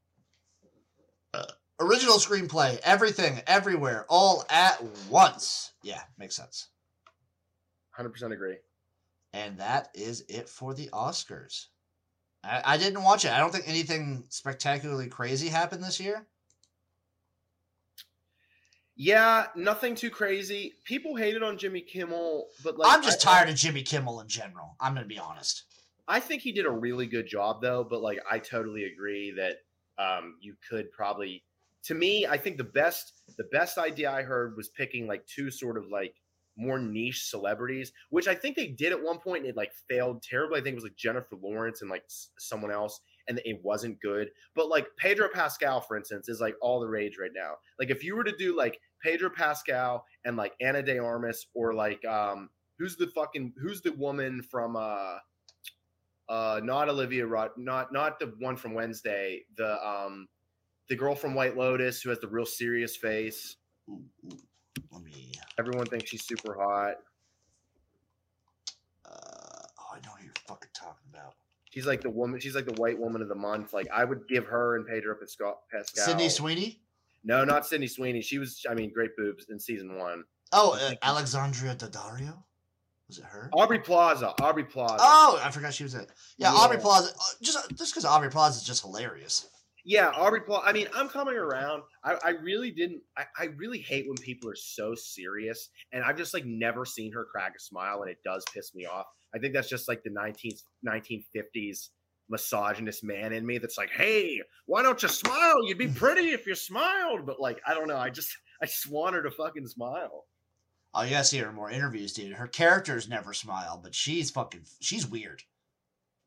Uh, 1.35 1.45
original 1.81 2.17
screenplay, 2.17 2.79
everything, 2.85 3.41
everywhere, 3.47 4.07
all 4.09 4.45
at 4.51 4.83
once. 5.11 5.73
Yeah, 5.83 6.01
makes 6.19 6.37
sense. 6.37 6.69
100% 7.99 8.33
agree. 8.33 8.57
And 9.33 9.59
that 9.59 9.89
is 9.95 10.25
it 10.29 10.49
for 10.49 10.75
the 10.75 10.89
Oscars. 10.93 11.67
I, 12.43 12.63
I 12.65 12.77
didn't 12.77 13.03
watch 13.03 13.25
it. 13.25 13.33
I 13.33 13.39
don't 13.39 13.53
think 13.53 13.69
anything 13.69 14.25
spectacularly 14.29 15.09
crazy 15.09 15.49
happened 15.49 15.83
this 15.83 16.01
year. 16.01 16.27
Yeah, 18.97 19.47
nothing 19.55 19.95
too 19.95 20.11
crazy. 20.11 20.75
People 20.85 21.15
hated 21.15 21.43
on 21.43 21.57
Jimmy 21.57 21.81
Kimmel, 21.81 22.47
but 22.65 22.79
like 22.79 22.93
I'm 22.93 23.03
just 23.03 23.27
I- 23.27 23.33
tired 23.33 23.49
of 23.49 23.55
Jimmy 23.55 23.83
Kimmel 23.83 24.21
in 24.21 24.29
general. 24.29 24.77
I'm 24.81 24.95
going 24.95 25.05
to 25.05 25.09
be 25.09 25.19
honest. 25.19 25.65
I 26.09 26.21
think 26.21 26.43
he 26.43 26.53
did 26.53 26.65
a 26.65 26.71
really 26.71 27.07
good 27.07 27.27
job 27.27 27.61
though, 27.61 27.85
but 27.85 28.01
like 28.01 28.19
I 28.29 28.39
totally 28.39 28.85
agree 28.85 29.31
that 29.33 29.59
um, 29.99 30.37
you 30.41 30.55
could 30.69 30.91
probably 30.91 31.45
to 31.85 31.95
me, 31.95 32.27
I 32.27 32.37
think 32.37 32.57
the 32.57 32.65
best 32.65 33.23
the 33.37 33.45
best 33.45 33.79
idea 33.79 34.11
I 34.11 34.23
heard 34.23 34.57
was 34.57 34.69
picking 34.69 35.07
like 35.07 35.27
two 35.27 35.51
sort 35.51 35.77
of 35.77 35.89
like 35.91 36.15
more 36.59 36.79
niche 36.79 37.25
celebrities, 37.25 37.93
which 38.11 38.29
I 38.29 38.35
think 38.35 38.57
they 38.57 38.67
did 38.67 38.93
at 38.93 39.03
one 39.03 39.19
point 39.19 39.43
and 39.43 39.51
it 39.51 39.57
like 39.57 39.73
failed 39.89 40.23
terribly. 40.23 40.61
I 40.61 40.63
think 40.63 40.73
it 40.73 40.77
was 40.77 40.85
like 40.85 40.97
Jennifer 40.97 41.37
Lawrence 41.41 41.81
and 41.81 41.91
like 41.91 42.05
someone 42.39 42.73
else 42.73 43.01
and 43.29 43.41
it 43.45 43.61
wasn't 43.63 44.01
good. 44.01 44.31
But 44.55 44.69
like 44.69 44.89
Pedro 44.97 45.29
Pascal, 45.33 45.81
for 45.81 45.97
instance, 45.97 46.29
is 46.29 46.41
like 46.41 46.57
all 46.61 46.81
the 46.81 46.89
rage 46.89 47.17
right 47.21 47.31
now. 47.35 47.55
Like 47.79 47.91
if 47.91 48.03
you 48.03 48.17
were 48.17 48.25
to 48.25 48.37
do 48.37 48.57
like 48.57 48.81
Pedro 49.03 49.31
Pascal 49.31 50.05
and 50.25 50.37
like 50.37 50.55
Anna 50.61 50.83
De 50.83 50.99
Armas 50.99 51.47
or 51.55 51.75
like 51.75 52.05
um 52.05 52.51
who's 52.79 52.97
the 52.97 53.07
fucking 53.09 53.53
who's 53.61 53.81
the 53.81 53.93
woman 53.93 54.43
from 54.43 54.77
uh 54.77 55.17
uh 56.29 56.61
not 56.63 56.89
Olivia 56.89 57.27
Rod 57.27 57.51
not 57.57 57.93
not 57.93 58.19
the 58.19 58.35
one 58.39 58.57
from 58.57 58.75
Wednesday, 58.75 59.43
the 59.57 59.87
um 59.87 60.27
the 60.89 60.97
girl 60.97 61.15
from 61.15 61.35
White 61.35 61.57
Lotus 61.57 62.03
who 62.03 62.11
has 62.11 62.19
the 62.19 62.29
real 62.29 62.47
serious 62.47 62.97
face. 62.97 63.57
Let 64.93 65.03
me. 65.03 65.33
Everyone 65.59 65.87
thinks 65.87 66.11
she's 66.11 66.25
super 66.25 66.55
hot. 66.55 66.97
Uh, 69.05 69.11
oh, 69.11 69.95
I 69.95 69.97
know 70.05 70.13
who 70.19 70.25
you're 70.25 70.33
fucking 70.47 70.71
talking 70.75 71.07
about. 71.13 71.35
She's 71.71 71.87
like 71.87 72.01
the 72.01 72.11
woman. 72.11 72.41
She's 72.41 72.55
like 72.55 72.67
the 72.67 72.81
white 72.81 72.99
woman 72.99 73.23
of 73.23 73.29
the 73.29 73.35
month. 73.35 73.73
Like 73.73 73.89
I 73.93 74.05
would 74.05 74.27
give 74.29 74.47
her 74.47 74.77
and 74.77 74.87
Pedro 74.87 75.15
Pascal. 75.21 75.63
Sydney 75.95 76.29
Sweeney. 76.29 76.81
No, 77.25 77.45
not 77.45 77.67
Sydney 77.67 77.87
Sweeney. 77.89 78.23
She 78.23 78.39
was. 78.39 78.65
I 78.69 78.75
mean, 78.75 78.93
great 78.93 79.17
boobs 79.17 79.47
in 79.51 79.59
season 79.59 79.99
one. 79.99 80.25
Oh, 80.53 80.79
uh, 80.81 80.95
Alexandria 81.03 81.75
Daddario. 81.75 82.43
Was 83.09 83.19
it 83.19 83.25
her? 83.25 83.49
Aubrey 83.55 83.79
Plaza. 83.79 84.35
Aubrey 84.41 84.65
Plaza. 84.65 84.97
Oh, 85.01 85.41
I 85.43 85.51
forgot 85.51 85.73
she 85.75 85.83
was 85.83 85.95
it. 85.95 86.11
Yeah, 86.37 86.53
Yeah. 86.53 86.59
Aubrey 86.59 86.79
Plaza. 86.79 87.11
uh, 87.15 87.23
Just 87.43 87.59
just 87.77 87.93
because 87.93 88.05
Aubrey 88.05 88.31
Plaza 88.31 88.59
is 88.59 88.65
just 88.65 88.83
hilarious. 88.83 89.49
Yeah, 89.89 90.11
Aubrey 90.15 90.43
Plaza. 90.43 90.67
I 90.67 90.75
mean, 90.75 90.87
I'm 90.95 91.09
coming 91.09 91.35
around. 91.35 91.83
I, 92.05 92.19
I 92.23 92.31
really 92.43 92.71
didn't. 92.71 93.01
I, 93.17 93.25
I 93.39 93.45
really 93.57 93.79
hate 93.79 94.05
when 94.07 94.19
people 94.19 94.51
are 94.51 94.55
so 94.55 94.95
serious, 94.95 95.71
and 95.95 96.05
I've 96.05 96.19
just 96.19 96.35
like 96.35 96.45
never 96.45 96.85
seen 96.85 97.11
her 97.15 97.25
crack 97.25 97.55
a 97.57 97.59
smile, 97.59 98.03
and 98.03 98.11
it 98.11 98.19
does 98.23 98.45
piss 98.53 98.75
me 98.75 98.85
off. 98.85 99.07
I 99.35 99.39
think 99.39 99.55
that's 99.55 99.71
just 99.71 99.89
like 99.89 100.03
the 100.03 100.11
19th 100.11 100.61
1950s 100.87 101.89
misogynist 102.29 103.03
man 103.03 103.33
in 103.33 103.47
me 103.47 103.57
that's 103.57 103.79
like, 103.79 103.89
hey, 103.89 104.43
why 104.67 104.83
don't 104.83 105.03
you 105.03 105.09
smile? 105.09 105.67
You'd 105.67 105.79
be 105.79 105.89
pretty 105.95 106.33
if 106.33 106.47
you 106.47 106.55
smiled. 106.55 107.25
But 107.25 107.41
like, 107.41 107.59
I 107.67 107.73
don't 107.73 107.89
know. 107.89 107.97
I 107.97 108.11
just 108.11 108.29
I 108.63 108.67
just 108.67 108.91
want 108.91 109.15
her 109.15 109.23
to 109.23 109.31
fucking 109.31 109.69
smile. 109.69 110.27
Oh, 110.93 111.03
you 111.03 111.13
gotta 111.13 111.25
see 111.25 111.39
her 111.39 111.49
in 111.49 111.55
more 111.55 111.71
interviews, 111.71 112.13
dude. 112.13 112.35
Her 112.35 112.47
characters 112.47 113.09
never 113.09 113.33
smile, 113.33 113.81
but 113.83 113.95
she's 113.95 114.31
fucking. 114.31 114.67
She's 114.83 115.07
weird. 115.07 115.45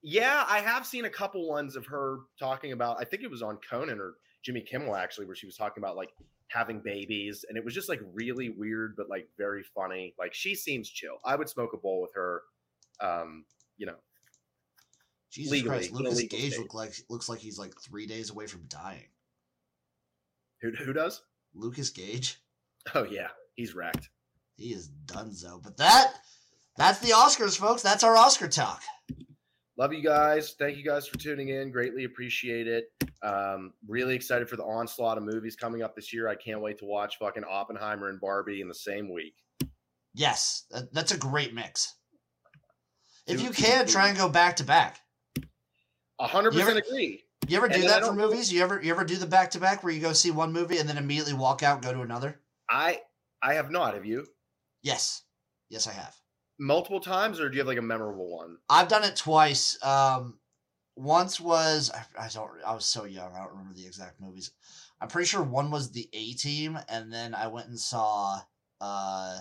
Yeah, 0.04 0.46
I 0.48 0.60
have 0.60 0.86
seen 0.86 1.06
a 1.06 1.10
couple 1.10 1.48
ones 1.48 1.76
of 1.76 1.86
her 1.86 2.20
talking 2.40 2.72
about. 2.72 2.98
I 3.00 3.06
think 3.06 3.24
it 3.24 3.30
was 3.30 3.42
on 3.42 3.58
Conan 3.70 4.00
or 4.00 4.16
Jimmy 4.44 4.62
Kimmel 4.62 4.96
actually, 4.96 5.26
where 5.28 5.36
she 5.36 5.46
was 5.46 5.56
talking 5.56 5.84
about 5.84 5.96
like 5.96 6.10
having 6.48 6.80
babies, 6.82 7.46
and 7.48 7.58
it 7.58 7.64
was 7.64 7.74
just 7.74 7.88
like 7.88 8.02
really 8.14 8.50
weird, 8.50 8.96
but 8.98 9.10
like 9.10 9.28
very 9.38 9.64
funny. 9.64 10.14
Like 10.18 10.34
she 10.34 10.56
seems 10.56 10.90
chill. 10.90 11.20
I 11.24 11.36
would 11.36 11.50
smoke 11.50 11.72
a 11.74 11.78
bowl 11.78 12.02
with 12.02 12.14
her. 12.16 12.42
Um, 13.00 13.46
you 13.78 13.86
know, 13.86 13.96
Jesus 15.32 15.52
Legally, 15.52 15.88
Christ, 15.90 15.92
Lucas 15.92 16.24
Gage 16.24 16.58
look 16.58 16.74
like 16.74 16.94
looks 17.10 17.30
like 17.30 17.40
he's 17.40 17.60
like 17.60 17.74
three 17.80 18.06
days 18.08 18.32
away 18.32 18.48
from 18.48 18.64
dying. 18.68 19.10
who 20.62 20.72
who 20.72 20.94
does? 20.94 21.22
Lucas 21.54 21.90
Gage, 21.90 22.38
Oh 22.96 23.04
yeah, 23.04 23.28
he's 23.56 23.76
wrecked. 23.76 24.10
he 24.56 24.74
is 24.74 24.90
donezo. 25.06 25.62
But 25.62 25.78
that 25.78 26.14
that's 26.78 27.00
the 27.00 27.10
Oscars, 27.10 27.58
folks. 27.58 27.82
That's 27.82 28.04
our 28.04 28.16
Oscar 28.18 28.48
talk. 28.48 28.82
Love 29.82 29.94
you 29.94 30.04
guys. 30.04 30.54
Thank 30.60 30.78
you 30.78 30.84
guys 30.84 31.08
for 31.08 31.18
tuning 31.18 31.50
in. 31.50 31.72
Greatly 31.72 32.04
appreciate 32.04 32.68
it. 32.68 32.92
Um, 33.24 33.74
really 33.88 34.14
excited 34.14 34.48
for 34.48 34.56
the 34.56 34.64
onslaught 34.64 35.18
of 35.18 35.24
movies 35.24 35.56
coming 35.56 35.82
up 35.82 35.96
this 35.96 36.14
year. 36.14 36.28
I 36.28 36.36
can't 36.36 36.62
wait 36.62 36.78
to 36.78 36.86
watch 36.86 37.18
fucking 37.18 37.44
Oppenheimer 37.44 38.10
and 38.10 38.22
Barbie 38.22 38.62
in 38.62 38.68
the 38.68 38.76
same 38.76 39.12
week. 39.12 39.34
Yes, 40.14 40.66
that's 40.92 41.14
a 41.14 41.18
great 41.18 41.56
mix. 41.56 41.96
If 43.26 43.42
you 43.42 43.50
can, 43.50 43.88
try 43.88 44.10
and 44.10 44.16
go 44.16 44.30
back 44.30 44.58
to 44.58 44.64
back. 44.64 45.00
Hundred 46.20 46.54
You 46.54 46.62
ever- 46.62 46.74
percent 46.74 46.86
agree. 46.88 47.24
You 47.48 47.58
ever 47.58 47.68
do 47.68 47.80
And 47.80 47.90
that 47.90 48.06
for 48.06 48.14
movies? 48.14 48.54
You 48.54 48.62
ever 48.62 48.80
you 48.84 48.92
ever 48.92 49.04
do 49.04 49.16
the 49.16 49.26
back 49.26 49.50
to 49.50 49.60
back 49.60 49.84
where 49.84 49.92
you 49.92 50.00
go 50.00 50.14
see 50.14 50.30
one 50.30 50.54
movie 50.54 50.78
and 50.78 50.88
then 50.88 51.00
immediately 51.00 51.34
walk 51.34 51.64
out 51.64 51.78
and 51.78 51.84
go 51.84 51.92
to 51.92 52.02
another? 52.02 52.40
I 52.70 53.02
I 53.42 53.56
have 53.56 53.72
not. 53.72 53.96
Have 53.96 54.06
you? 54.06 54.28
Yes, 54.84 55.24
yes, 55.70 55.88
I 55.88 55.94
have. 55.94 56.16
Multiple 56.62 57.00
times, 57.00 57.40
or 57.40 57.50
do 57.50 57.56
you 57.56 57.62
have 57.62 57.68
like 57.68 57.78
a 57.78 57.82
memorable 57.82 58.38
one? 58.38 58.58
I've 58.70 58.88
done 58.88 59.04
it 59.04 59.16
twice. 59.16 59.78
Um, 59.84 60.38
once 60.96 61.40
was 61.40 61.92
I, 61.94 62.26
I 62.26 62.30
don't 62.30 62.50
I 62.66 62.74
was 62.74 62.86
so 62.86 63.06
young 63.06 63.34
I 63.34 63.40
don't 63.40 63.52
remember 63.52 63.74
the 63.74 63.88
exact 63.88 64.22
movies. 64.22 64.52
I'm 65.02 65.08
pretty 65.08 65.28
sure 65.28 65.42
one 65.42 65.72
was 65.72 65.92
the 65.92 66.08
A 66.14 66.34
Team, 66.34 66.78
and 66.88 67.12
then 67.12 67.34
I 67.34 67.48
went 67.48 67.68
and 67.68 67.80
saw 67.80 68.40
uh, 68.80 69.40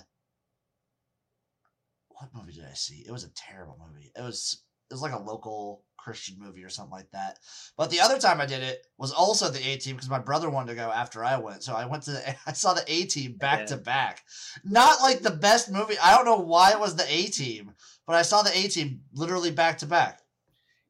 what 2.09 2.31
movie 2.35 2.55
did 2.55 2.65
I 2.65 2.75
see? 2.75 3.05
It 3.07 3.13
was 3.13 3.25
a 3.25 3.35
terrible 3.35 3.79
movie. 3.87 4.11
It 4.17 4.23
was 4.23 4.63
it 4.91 4.95
was 4.95 5.03
like 5.03 5.13
a 5.13 5.23
local 5.23 5.85
Christian 6.03 6.37
movie 6.39 6.65
or 6.65 6.69
something 6.69 6.93
like 6.93 7.11
that. 7.13 7.39
But 7.77 7.91
the 7.91 8.01
other 8.01 8.19
time 8.19 8.41
I 8.41 8.47
did 8.47 8.63
it 8.63 8.87
was 8.99 9.13
also 9.13 9.49
the 9.49 9.67
A 9.69 9.77
Team 9.77 9.97
because 9.97 10.11
my 10.11 10.19
brother 10.19 10.51
wanted 10.51 10.71
to 10.71 10.77
go 10.77 10.91
after 10.91 11.25
I 11.25 11.39
went, 11.39 11.63
so 11.63 11.75
I 11.75 11.87
went 11.87 12.05
to 12.05 12.13
the, 12.13 12.37
I 12.47 12.53
saw 12.53 12.75
the 12.75 12.85
A 12.87 13.05
Team 13.05 13.37
back 13.39 13.67
to 13.67 13.77
back. 13.77 14.23
Not 14.65 15.01
like 15.03 15.21
the 15.21 15.31
best 15.31 15.71
movie. 15.71 15.99
I 16.03 16.17
don't 16.17 16.25
know 16.25 16.41
why 16.41 16.73
it 16.73 16.81
was 16.81 16.97
the 16.97 17.07
A 17.13 17.25
Team, 17.25 17.75
but 18.07 18.17
I 18.17 18.23
saw 18.23 18.43
the 18.43 18.57
A 18.57 18.69
Team 18.69 19.03
literally 19.15 19.51
back 19.51 19.79
to 19.79 19.87
back. 19.87 20.21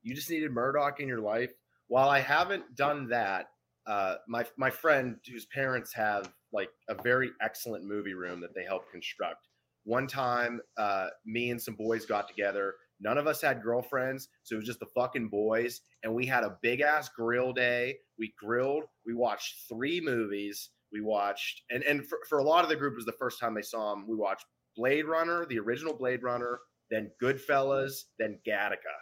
You 0.03 0.15
just 0.15 0.31
needed 0.31 0.53
Murdock 0.53 1.01
in 1.01 1.09
your 1.09 1.21
life. 1.21 1.53
While 1.89 2.09
I 2.09 2.21
haven't 2.21 2.77
done 2.77 3.09
that, 3.09 3.47
uh, 3.87 4.17
my 4.29 4.45
my 4.57 4.71
friend 4.71 5.17
whose 5.29 5.47
parents 5.47 5.93
have 5.95 6.33
like 6.53 6.71
a 6.89 7.01
very 7.03 7.31
excellent 7.41 7.85
movie 7.85 8.15
room 8.15 8.41
that 8.41 8.55
they 8.55 8.65
helped 8.65 8.91
construct. 8.91 9.49
One 9.85 10.07
time, 10.07 10.61
uh, 10.77 11.09
me 11.25 11.51
and 11.51 11.61
some 11.61 11.75
boys 11.75 12.07
got 12.07 12.29
together. 12.29 12.75
None 13.01 13.19
of 13.19 13.27
us 13.27 13.41
had 13.41 13.63
girlfriends, 13.63 14.29
so 14.43 14.55
it 14.55 14.59
was 14.59 14.67
just 14.67 14.81
the 14.81 14.87
fucking 14.95 15.29
boys, 15.29 15.81
and 16.03 16.15
we 16.15 16.27
had 16.27 16.45
a 16.45 16.57
big 16.63 16.81
ass 16.81 17.09
grill 17.09 17.53
day. 17.53 17.97
We 18.19 18.33
grilled. 18.39 18.85
We 19.07 19.15
watched 19.15 19.69
three 19.69 20.01
movies. 20.01 20.71
We 20.93 21.01
watched, 21.01 21.63
and 21.71 21.83
and 21.85 22.07
for, 22.07 22.19
for 22.29 22.39
a 22.39 22.45
lot 22.45 22.65
of 22.65 22.71
the 22.71 22.77
group, 22.77 22.93
it 22.93 22.97
was 22.97 23.07
the 23.07 23.13
first 23.13 23.41
time 23.41 23.55
they 23.55 23.63
saw 23.63 23.95
them. 23.95 24.07
We 24.09 24.17
watched 24.17 24.45
Blade 24.77 25.07
Runner, 25.07 25.47
the 25.47 25.59
original 25.59 25.95
Blade 25.97 26.23
Runner, 26.23 26.61
then 26.91 27.11
Goodfellas, 27.23 27.93
then 28.19 28.39
Gattaca 28.47 28.97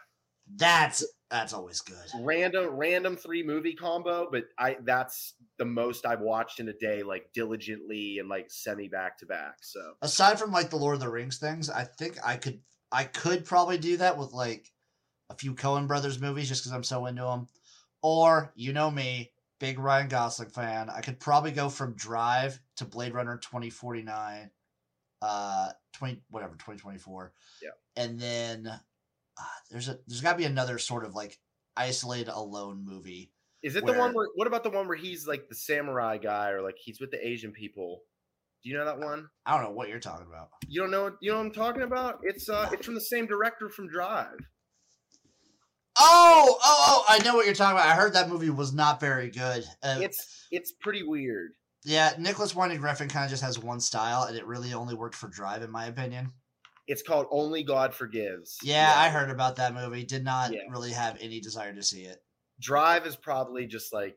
That's 0.57 1.05
that's 1.31 1.53
always 1.53 1.81
good. 1.83 1.97
random 2.23 2.67
random 2.71 3.15
three 3.17 3.43
movie 3.43 3.75
combo 3.75 4.29
but 4.33 4.45
i 4.59 4.79
that's 4.85 5.35
the 5.59 5.65
most 5.67 6.07
i've 6.07 6.23
watched 6.23 6.59
in 6.59 6.71
a 6.71 6.73
day 6.73 7.03
like 7.03 7.27
diligently 7.35 8.17
and 8.19 8.31
like 8.31 8.47
semi 8.49 8.89
back 8.89 9.19
to 9.19 9.27
back 9.27 9.57
so 9.61 9.81
Aside 10.01 10.39
from 10.39 10.51
like 10.53 10.71
the 10.71 10.77
Lord 10.77 10.95
of 10.95 11.01
the 11.01 11.09
Rings 11.11 11.37
things, 11.39 11.69
I 11.69 11.85
think 11.85 12.17
I 12.25 12.37
could 12.39 12.61
I 12.92 13.05
could 13.05 13.44
probably 13.44 13.79
do 13.79 13.96
that 13.98 14.16
with 14.18 14.33
like 14.33 14.70
a 15.31 15.35
few 15.35 15.55
Coen 15.55 15.87
brothers 15.87 16.20
movies 16.20 16.48
just 16.48 16.62
because 16.62 16.72
I'm 16.74 16.85
so 16.85 17.07
into 17.07 17.22
them. 17.22 17.46
Or 18.03 18.53
you 18.57 18.72
know 18.72 18.90
me, 18.90 19.33
big 19.61 19.79
Ryan 19.79 20.09
Gosling 20.09 20.51
fan. 20.51 20.88
I 20.88 21.01
could 21.01 21.20
probably 21.20 21.51
go 21.51 21.68
from 21.68 21.94
Drive 21.94 22.59
to 22.77 22.85
Blade 22.85 23.12
Runner 23.12 23.37
2049, 23.38 24.51
uh, 25.22 25.70
20 25.94 26.22
whatever 26.31 26.53
2024. 26.55 27.33
Yeah. 27.62 27.70
and 27.96 28.18
then 28.20 28.66
uh, 28.68 29.42
there's 29.70 29.88
a 29.88 29.98
there's 30.07 30.20
got 30.20 30.33
to 30.33 30.38
be 30.38 30.44
another 30.44 30.79
sort 30.79 31.05
of 31.05 31.14
like 31.14 31.38
isolated 31.77 32.29
alone 32.29 32.85
movie. 32.85 33.33
is 33.62 33.77
it 33.77 33.85
the 33.85 33.92
one 33.92 34.12
Where- 34.12 34.12
where 34.12 34.29
what 34.35 34.46
about 34.46 34.62
the 34.62 34.70
one 34.70 34.87
where 34.88 34.96
he's 34.96 35.27
like 35.27 35.48
the 35.48 35.55
samurai 35.55 36.18
guy 36.18 36.51
or 36.51 36.62
like 36.62 36.77
he's 36.79 37.01
with 37.01 37.11
the 37.11 37.24
asian 37.27 37.53
people 37.53 38.03
Do 38.62 38.71
you 38.71 38.77
know 38.77 38.85
that 38.85 38.99
one? 38.99 39.29
I 39.47 39.55
don't 39.55 39.62
know 39.64 39.71
what 39.77 39.88
you're 39.88 40.01
talking 40.01 40.27
about. 40.29 40.49
You 40.66 40.81
don't 40.81 40.90
know. 40.90 41.12
You 41.21 41.31
know 41.31 41.38
what 41.38 41.47
I'm 41.47 41.53
talking 41.53 41.83
about? 41.83 42.18
It's 42.23 42.49
uh, 42.49 42.68
it's 42.73 42.85
from 42.85 42.94
the 42.94 43.01
same 43.01 43.27
director 43.27 43.68
from 43.68 43.88
Drive. 43.88 44.37
Oh, 46.01 46.59
oh, 46.64 46.85
oh! 46.88 47.05
I 47.09 47.18
know 47.25 47.35
what 47.35 47.47
you're 47.47 47.55
talking 47.55 47.77
about. 47.77 47.88
I 47.88 47.94
heard 47.94 48.12
that 48.14 48.29
movie 48.29 48.51
was 48.51 48.73
not 48.73 49.01
very 49.01 49.31
good. 49.31 49.64
Uh, 49.83 49.99
It's 50.01 50.47
it's 50.51 50.73
pretty 50.81 51.03
weird. 51.03 51.53
yeah, 51.85 52.12
Nicolas 52.18 52.55
Winding 52.55 52.81
Refn 52.81 53.11
kind 53.11 53.25
of 53.25 53.31
just 53.31 53.42
has 53.42 53.59
one 53.59 53.81
style, 53.81 54.25
and 54.25 54.37
it 54.37 54.47
really 54.47 54.73
only 54.75 54.94
worked 54.94 55.16
for 55.16 55.29
Drive, 55.29 55.62
in 55.62 55.71
my 55.71 55.87
opinion. 55.87 56.33
It's 56.87 57.03
called 57.03 57.27
Only 57.31 57.64
God 57.64 57.94
Forgives. 57.94 58.57
Yeah, 58.62 58.94
I 58.97 59.09
heard 59.11 59.29
about 59.31 59.57
that 59.57 59.75
movie. 59.75 60.05
Did 60.05 60.25
not 60.25 60.53
Yeah. 60.53 60.61
really 60.71 60.92
have 60.92 61.18
any 61.21 61.40
desire 61.40 61.75
to 61.75 61.83
see 61.83 62.03
it. 62.03 62.23
Drive 62.61 63.07
is 63.07 63.14
probably 63.16 63.66
just 63.66 63.92
like 63.92 64.16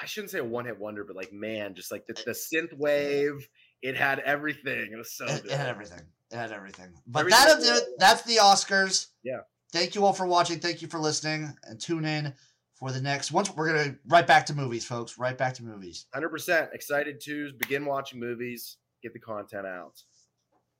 I 0.00 0.06
shouldn't 0.06 0.30
say 0.30 0.38
a 0.40 0.44
one 0.44 0.64
hit 0.64 0.78
wonder, 0.78 1.04
but 1.04 1.14
like 1.16 1.32
man, 1.32 1.74
just 1.74 1.92
like 1.92 2.06
the, 2.06 2.14
the 2.26 2.32
synth 2.32 2.76
wave. 2.76 3.48
It 3.82 3.96
had 3.96 4.20
everything. 4.20 4.90
It 4.92 4.96
was 4.96 5.12
so 5.12 5.24
It, 5.26 5.42
good. 5.42 5.50
it 5.52 5.56
had 5.56 5.68
everything. 5.68 6.00
It 6.30 6.36
had 6.36 6.52
everything. 6.52 6.92
But 7.06 7.20
Everything 7.20 7.38
that'll 7.40 7.62
do 7.62 7.74
it. 7.74 7.84
That's 7.98 8.22
the 8.22 8.36
Oscars. 8.36 9.08
Yeah. 9.22 9.40
Thank 9.72 9.94
you 9.94 10.04
all 10.04 10.12
for 10.12 10.26
watching. 10.26 10.60
Thank 10.60 10.82
you 10.82 10.88
for 10.88 10.98
listening, 10.98 11.54
and 11.64 11.80
tune 11.80 12.04
in 12.04 12.32
for 12.74 12.92
the 12.92 13.00
next. 13.00 13.32
Once 13.32 13.50
we're 13.54 13.66
gonna 13.66 13.96
right 14.06 14.26
back 14.26 14.46
to 14.46 14.54
movies, 14.54 14.84
folks. 14.84 15.18
Right 15.18 15.36
back 15.36 15.54
to 15.54 15.64
movies. 15.64 16.06
Hundred 16.12 16.28
percent 16.28 16.70
excited 16.72 17.20
to 17.22 17.52
begin 17.58 17.84
watching 17.86 18.20
movies. 18.20 18.76
Get 19.02 19.12
the 19.14 19.18
content 19.18 19.66
out. 19.66 20.02